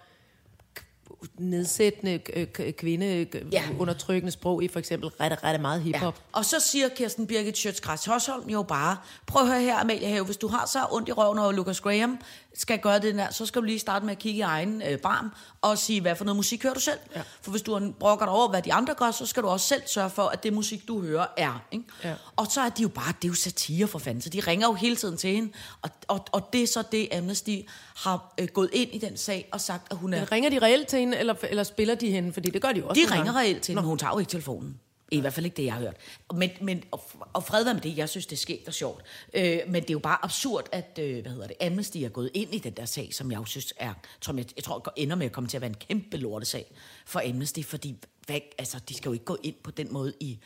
[1.39, 3.39] nedsættende øh, k- kvinde Ja.
[3.53, 3.63] ja.
[3.79, 6.15] undertrykkende sprog i for eksempel ret, ret meget hiphop.
[6.15, 6.39] Ja.
[6.39, 8.97] Og så siger Kirsten Birgit Schøtzgrads Hørsholm jo bare,
[9.27, 11.81] prøv at høre her, Amalie Have, hvis du har så ondt i røven over Lucas
[11.81, 12.19] Graham,
[12.55, 14.99] skal gøre det der, så skal du lige starte med at kigge i egen øh,
[14.99, 16.99] barm og sige, hvad for noget musik hører du selv?
[17.17, 17.23] Ja.
[17.43, 19.83] For hvis du brokker dig over, hvad de andre gør, så skal du også selv
[19.87, 21.63] sørge for, at det musik, du hører, er.
[21.73, 21.85] Ikke?
[22.05, 22.15] Ja.
[22.37, 24.69] Og så er de jo bare, det er jo satire for fanden, så de ringer
[24.69, 27.57] jo hele tiden til hende, og, og, og det er så det, Amnesty
[27.97, 30.19] har øh, gået ind i den sag og sagt, at hun er...
[30.19, 32.33] Men ringer de reelt til hende, eller, eller spiller de hende?
[32.33, 34.19] Fordi det gør de jo også De ringer reelt til hende, men hun tager jo
[34.19, 34.81] ikke telefonen.
[35.11, 35.97] I hvert fald ikke det, jeg har hørt.
[36.35, 37.03] Men, men, og,
[37.33, 39.03] og fred være med det, jeg synes, det er skægt og sjovt.
[39.35, 42.31] Øh, men det er jo bare absurd, at øh, hvad hedder det, Amnesty er gået
[42.35, 45.17] ind i den der sag, som jeg jo synes er, tror, jeg, jeg tror, ender
[45.17, 46.73] med at komme til at være en kæmpe lortesag
[47.07, 47.97] for Amnesty, fordi
[48.27, 50.39] hvad, altså, de skal jo ikke gå ind på den måde i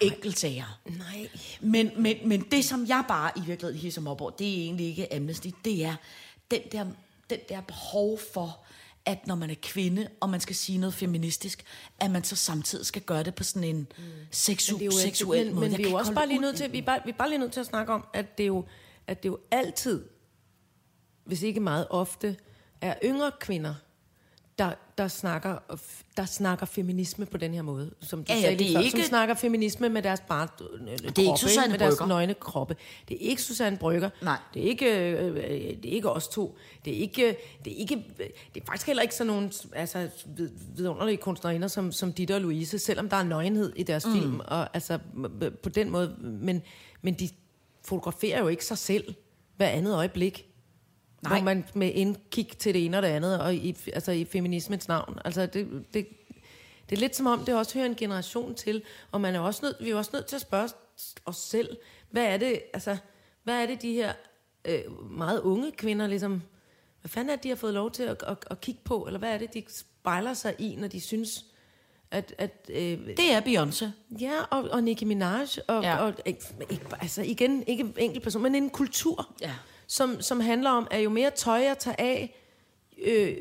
[0.00, 0.80] enkeltsager.
[0.84, 1.28] Nej.
[1.60, 4.62] Men, men, men det, som jeg bare i virkeligheden hisser mig op over, det er
[4.62, 5.94] egentlig ikke Amnesty, det er
[6.50, 6.86] den der,
[7.30, 8.58] den der behov for,
[9.06, 11.64] at når man er kvinde, og man skal sige noget feministisk,
[12.00, 13.86] at man så samtidig skal gøre det på sådan en
[14.34, 15.64] seksu- Men seksuel men, måde.
[15.64, 17.14] Men Jeg vi er jo også bare lige nødt til, vi er bare, vi er
[17.16, 18.64] bare lige nødt til at snakke om, at det jo,
[19.06, 20.04] at det jo altid,
[21.24, 22.36] hvis ikke meget ofte,
[22.80, 23.74] er yngre kvinder,
[24.58, 24.72] der,
[25.02, 25.56] der, snakker,
[26.16, 27.90] der snakker feminisme på den her måde.
[28.00, 30.48] Som du Ja, ja, sagde det lige før, ikke- som snakker feminisme med deres bare
[30.58, 32.76] Det er ikke Susanne med deres nøgne kroppe.
[33.08, 34.10] Det er ikke Susanne Brygger.
[34.22, 34.38] Nej.
[34.54, 35.34] Det er ikke, øh,
[35.82, 36.58] det er ikke os to.
[36.84, 38.04] Det er ikke, det er ikke,
[38.54, 42.40] det er faktisk heller ikke sådan nogle altså, vid- vidunderlige kunstnerinder som, som Ditte og
[42.40, 44.12] Louise, selvom der er nøgenhed i deres mm.
[44.12, 44.98] film, og altså
[45.62, 46.62] på den måde, men,
[47.02, 47.28] men de
[47.84, 49.14] fotograferer jo ikke sig selv
[49.56, 50.46] hver andet øjeblik.
[51.22, 51.38] Nej.
[51.38, 54.88] Hvor man med indkig til det ene og det andet, og i, altså i feminismens
[54.88, 55.18] navn.
[55.24, 56.08] Altså det, det,
[56.90, 59.60] det er lidt som om, det også hører en generation til, og man er også
[59.62, 60.68] nødt, vi er også nødt til at spørge
[61.26, 61.76] os selv,
[62.10, 62.96] hvad er det, altså,
[63.44, 64.12] hvad er det de her
[64.64, 66.42] øh, meget unge kvinder ligesom,
[67.00, 69.18] hvad fanden er det, de har fået lov til at, at, at kigge på, eller
[69.18, 71.44] hvad er det, de spejler sig i, når de synes,
[72.10, 73.86] at, at øh, Det er Beyoncé.
[74.20, 75.96] Ja, og, og Nicki Minaj, og, ja.
[75.96, 79.54] Og ikke, ikke, altså igen, ikke en enkelt person, men en kultur, Ja.
[79.92, 82.34] Som, som handler om, at jo mere tøj jeg tager af
[83.02, 83.36] øh,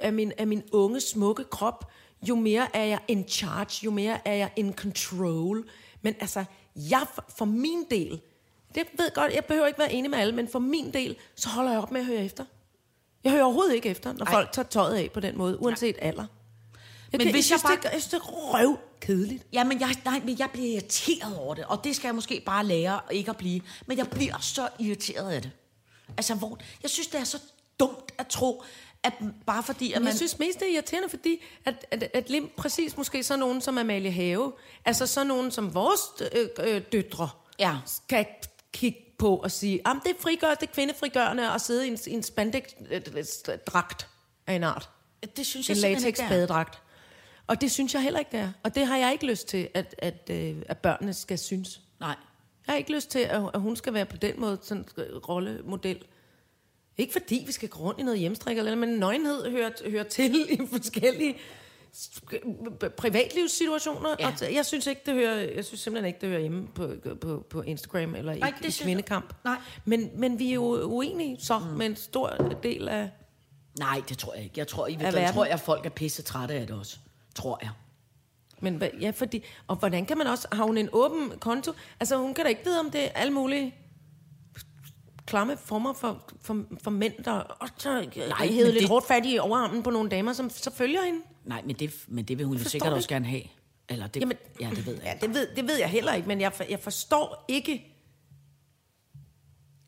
[0.00, 1.90] af, min, af min unge, smukke krop,
[2.28, 5.68] jo mere er jeg in charge, jo mere er jeg in control.
[6.02, 6.44] Men altså,
[6.76, 8.20] jeg for, for min del,
[8.74, 11.48] det ved godt, jeg behøver ikke være enig med alle, men for min del, så
[11.48, 12.44] holder jeg op med at høre efter.
[13.24, 14.32] Jeg hører overhovedet ikke efter, når Ej.
[14.32, 16.24] folk tager tøjet af på den måde, uanset alder.
[17.12, 19.46] Jeg, Men kan, hvis jeg, jeg synes, bare- det, jeg synes, det er røv kedeligt.
[19.52, 22.42] Ja, men jeg, nej, men jeg bliver irriteret over det, og det skal jeg måske
[22.46, 23.60] bare lære ikke at blive.
[23.86, 25.50] Men jeg bliver så irriteret af det.
[26.16, 27.38] Altså, hvor, jeg synes, det er så
[27.80, 28.62] dumt at tro,
[29.02, 29.12] at
[29.46, 30.06] bare fordi, at man...
[30.06, 33.60] jeg synes mest, det er irriterende, fordi at, at, at lige præcis måske så nogen
[33.60, 34.52] som Amalie Have,
[34.84, 36.00] altså så nogen som vores
[36.32, 37.28] øh, øh, døtre,
[37.58, 37.76] Ja.
[37.86, 38.26] skal
[38.72, 42.10] kigge på og sige, at det frigør, det er kvindefrigørende at sidde i en, i
[42.12, 44.08] en spandex-dragt
[44.46, 44.90] af en art.
[45.36, 46.00] det synes En jeg det er.
[46.00, 46.78] latex-badedragt.
[47.46, 48.52] Og det synes jeg heller ikke, det er.
[48.62, 51.80] Og det har jeg ikke lyst til, at, at, øh, at børnene skal synes.
[52.00, 52.16] Nej.
[52.66, 56.04] Jeg har ikke lyst til, at, hun skal være på den måde sådan en rollemodel.
[56.98, 60.46] Ikke fordi vi skal gå rundt i noget hjemstrik, eller, men nøgenhed hører, hører til
[60.50, 61.36] i forskellige
[62.96, 64.16] privatlivssituationer.
[64.20, 64.28] Ja.
[64.28, 66.90] Og jeg synes ikke, det hører, jeg synes simpelthen ikke, det hører hjemme på,
[67.20, 69.34] på, på Instagram eller i, det i synes jeg- kvindekamp.
[69.44, 69.56] Nej.
[69.84, 71.64] Men, men vi er jo uenige så mm.
[71.66, 72.28] med en stor
[72.62, 73.10] del af...
[73.78, 74.54] Nej, det tror jeg ikke.
[74.58, 75.32] Jeg tror, i verden.
[75.32, 76.98] tror jeg, folk er pisse trætte af det også.
[77.34, 77.70] Tror jeg.
[78.64, 81.72] Men ja, fordi, og hvordan kan man også, har hun en åben konto?
[82.00, 83.74] Altså hun kan da ikke vide, om det er alle mulige
[85.26, 87.90] klamme former for, for, for mænd, der og så
[88.28, 91.20] Nej, hævet lidt det- hårdt fat i overarmen på nogle damer, som så følger hende.
[91.44, 93.42] Nej, men det, men det vil hun jo sikkert det også gerne have.
[93.88, 95.18] Eller det, Jamen, ja, det ved jeg.
[95.22, 97.90] Ja, det ved, det ved jeg heller ikke, men jeg, jeg forstår ikke...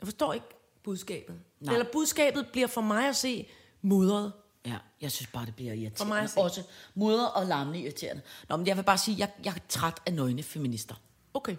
[0.00, 0.46] Jeg forstår ikke
[0.84, 1.36] budskabet.
[1.60, 1.74] Nej.
[1.74, 3.46] Eller budskabet bliver for mig at se
[3.82, 4.32] mudret.
[4.66, 6.22] Ja, jeg synes bare, det bliver For mig irriterende.
[6.24, 6.40] at se.
[6.40, 6.62] Også
[6.94, 8.22] mudder og larmende irriterende.
[8.48, 10.94] Nå, men jeg vil bare sige, jeg, jeg er træt af nøgne feminister.
[11.34, 11.56] Okay.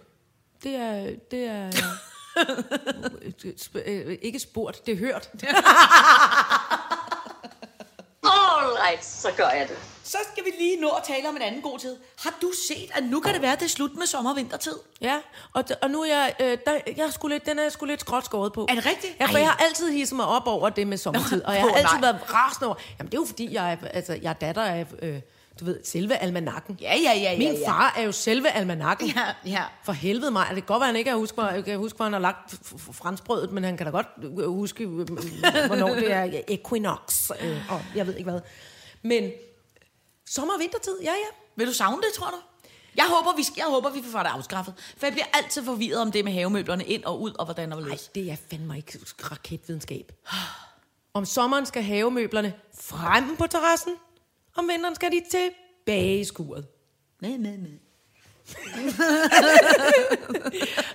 [0.62, 1.16] Det er...
[1.30, 1.70] Det er
[3.62, 5.30] Sp- øh, ikke spurgt, det er hørt.
[8.88, 9.76] Alright, så gør jeg det.
[10.04, 11.96] Så skal vi lige nå at tale om en anden god tid.
[12.24, 14.36] Har du set, at nu kan det være, at det er slut med sommer- og
[14.36, 14.74] vintertid?
[15.00, 15.16] Ja,
[15.54, 17.72] og, d- og nu er jeg, øh, der, jeg er sgu lidt, den er jeg
[17.72, 18.66] sgu lidt skråt skåret på.
[18.70, 19.16] Er det rigtigt?
[19.20, 19.40] Ja, for Ej.
[19.40, 22.12] jeg har altid hisset mig op over det med sommertid, og jeg har altid nej.
[22.12, 24.86] været rasende over, jamen det er jo fordi, jeg er, altså, jeg er datter af,
[25.02, 25.20] øh,
[25.60, 26.78] du ved, selve almanakken.
[26.80, 27.68] Ja, ja, ja, ja, Min ja.
[27.70, 29.08] far er jo selve almanakken.
[29.16, 29.62] Ja, ja.
[29.84, 31.96] For helvede mig, det kan godt være, han ikke kan huske, hvor, jeg kan huske,
[31.96, 34.90] hvor han har lagt f- f- franskbrødet, men han kan da godt øh, huske, øh,
[35.66, 38.40] hvornår det er equinox, øh, og jeg ved ikke hvad.
[39.02, 39.30] Men
[40.26, 41.28] sommer- og vintertid, ja, ja.
[41.56, 42.36] Vil du savne det, tror du?
[42.96, 44.74] Jeg håber, vi, jeg håber, vi får det afskaffet.
[44.96, 47.82] For jeg bliver altid forvirret om det med havemøblerne ind og ud, og hvordan og
[47.82, 48.98] Nej, det er fandme ikke
[49.30, 50.12] raketvidenskab.
[51.14, 53.94] Om sommeren skal havemøblerne frem på terrassen,
[54.56, 56.66] om vinteren skal de tilbage i skuret.
[57.20, 57.70] Nej, nej, nej.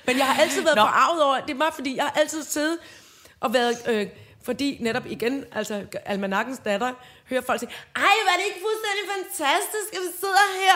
[0.05, 0.81] Men jeg har altid været Nå.
[0.81, 2.77] forarvet over, det er bare fordi, jeg har altid siddet
[3.39, 4.07] og været, øh,
[4.47, 5.73] fordi netop igen, altså
[6.13, 6.91] almanakkens datter,
[7.29, 7.73] hører folk sige,
[8.07, 10.75] ej, var det ikke fuldstændig fantastisk, at vi sidder her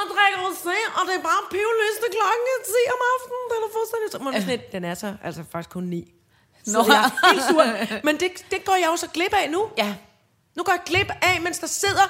[0.00, 4.06] og drikker rosé, og det er bare pivlyste klokken 10 om aftenen, den er fuldstændig...
[4.12, 6.14] Så, men sådan lidt, den er så altså faktisk kun 9.
[6.64, 6.84] Så Nå.
[6.94, 7.64] jeg er helt sur.
[8.06, 9.62] Men det, det går jeg jo så glip af nu.
[9.78, 9.90] Ja.
[10.56, 12.06] Nu går jeg glip af, mens der sidder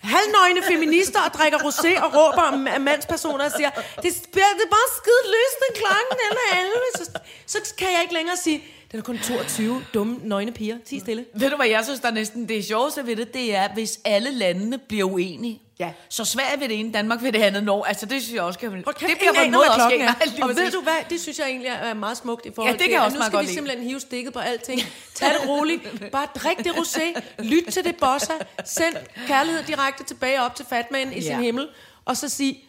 [0.00, 4.70] halvnøgne feminister og drikker rosé og råber om mandspersoner og siger, det, er- det er
[4.70, 6.72] bare skide lyst, klokken den er 11.
[6.94, 7.10] Så,
[7.46, 10.76] så kan jeg ikke længere sige, den er kun 22 dumme nøgne piger.
[10.86, 11.24] Ti stille.
[11.34, 13.34] Ved du, hvad jeg synes, der er næsten det sjoveste ved det?
[13.34, 15.62] Det er, hvis alle landene bliver uenige.
[15.78, 15.92] Ja.
[16.08, 17.64] Så Sverige ved det ene, Danmark ved det andet.
[17.64, 18.70] Når, altså, det synes jeg også kan...
[18.70, 20.24] Hold det bliver på hvad også er.
[20.34, 22.72] lige Og ved du hvad, det synes jeg egentlig er meget smukt i forhold Ja,
[22.72, 23.54] det kan til, jeg også nu skal godt vi lide.
[23.54, 24.80] simpelthen hive stikket på alting.
[25.14, 26.10] Tag det roligt.
[26.12, 27.20] Bare drik det rosé.
[27.42, 28.32] Lyt til det bossa.
[28.64, 28.96] Send
[29.26, 31.40] kærlighed direkte tilbage op til Fatman i sin Ja.
[31.40, 31.68] himmel.
[32.04, 32.64] Og så sig,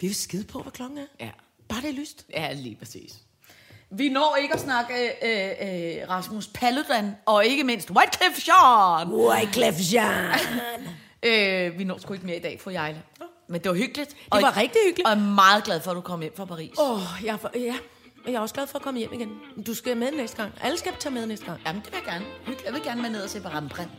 [0.00, 1.02] vi vil skide på, hvad klokken er.
[1.20, 1.30] Ja.
[1.68, 2.24] Bare det er lyst.
[2.30, 3.12] Ja, lige præcis.
[3.90, 9.08] Vi når ikke at snakke øh, øh, Rasmus Paludan, og ikke mindst Wycliffe Jean.
[9.08, 10.38] Wyclef Jean.
[11.22, 13.02] Øh, vi når sgu ikke mere i dag, fru Jejle.
[13.48, 14.10] Men det var hyggeligt.
[14.10, 15.06] Det var rigtig hyggeligt.
[15.08, 16.70] Og jeg er meget glad for, at du kom hjem fra Paris.
[16.78, 17.74] Åh, oh, jeg, er for- ja.
[18.26, 19.30] Og jeg er også glad for at komme hjem igen.
[19.66, 20.52] Du skal med næste gang.
[20.62, 21.60] Alle skal tage med næste gang.
[21.66, 22.24] Jamen, det vil jeg gerne.
[22.38, 22.64] Hyggeligt.
[22.64, 23.92] Jeg vil gerne med ned og se på Rembrandt.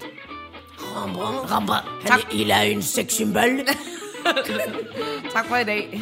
[0.77, 1.51] Rembrandt.
[1.51, 1.87] Rembrandt.
[2.11, 3.59] Han er, il a en sexsymbol.
[5.33, 6.01] Tak for i dag.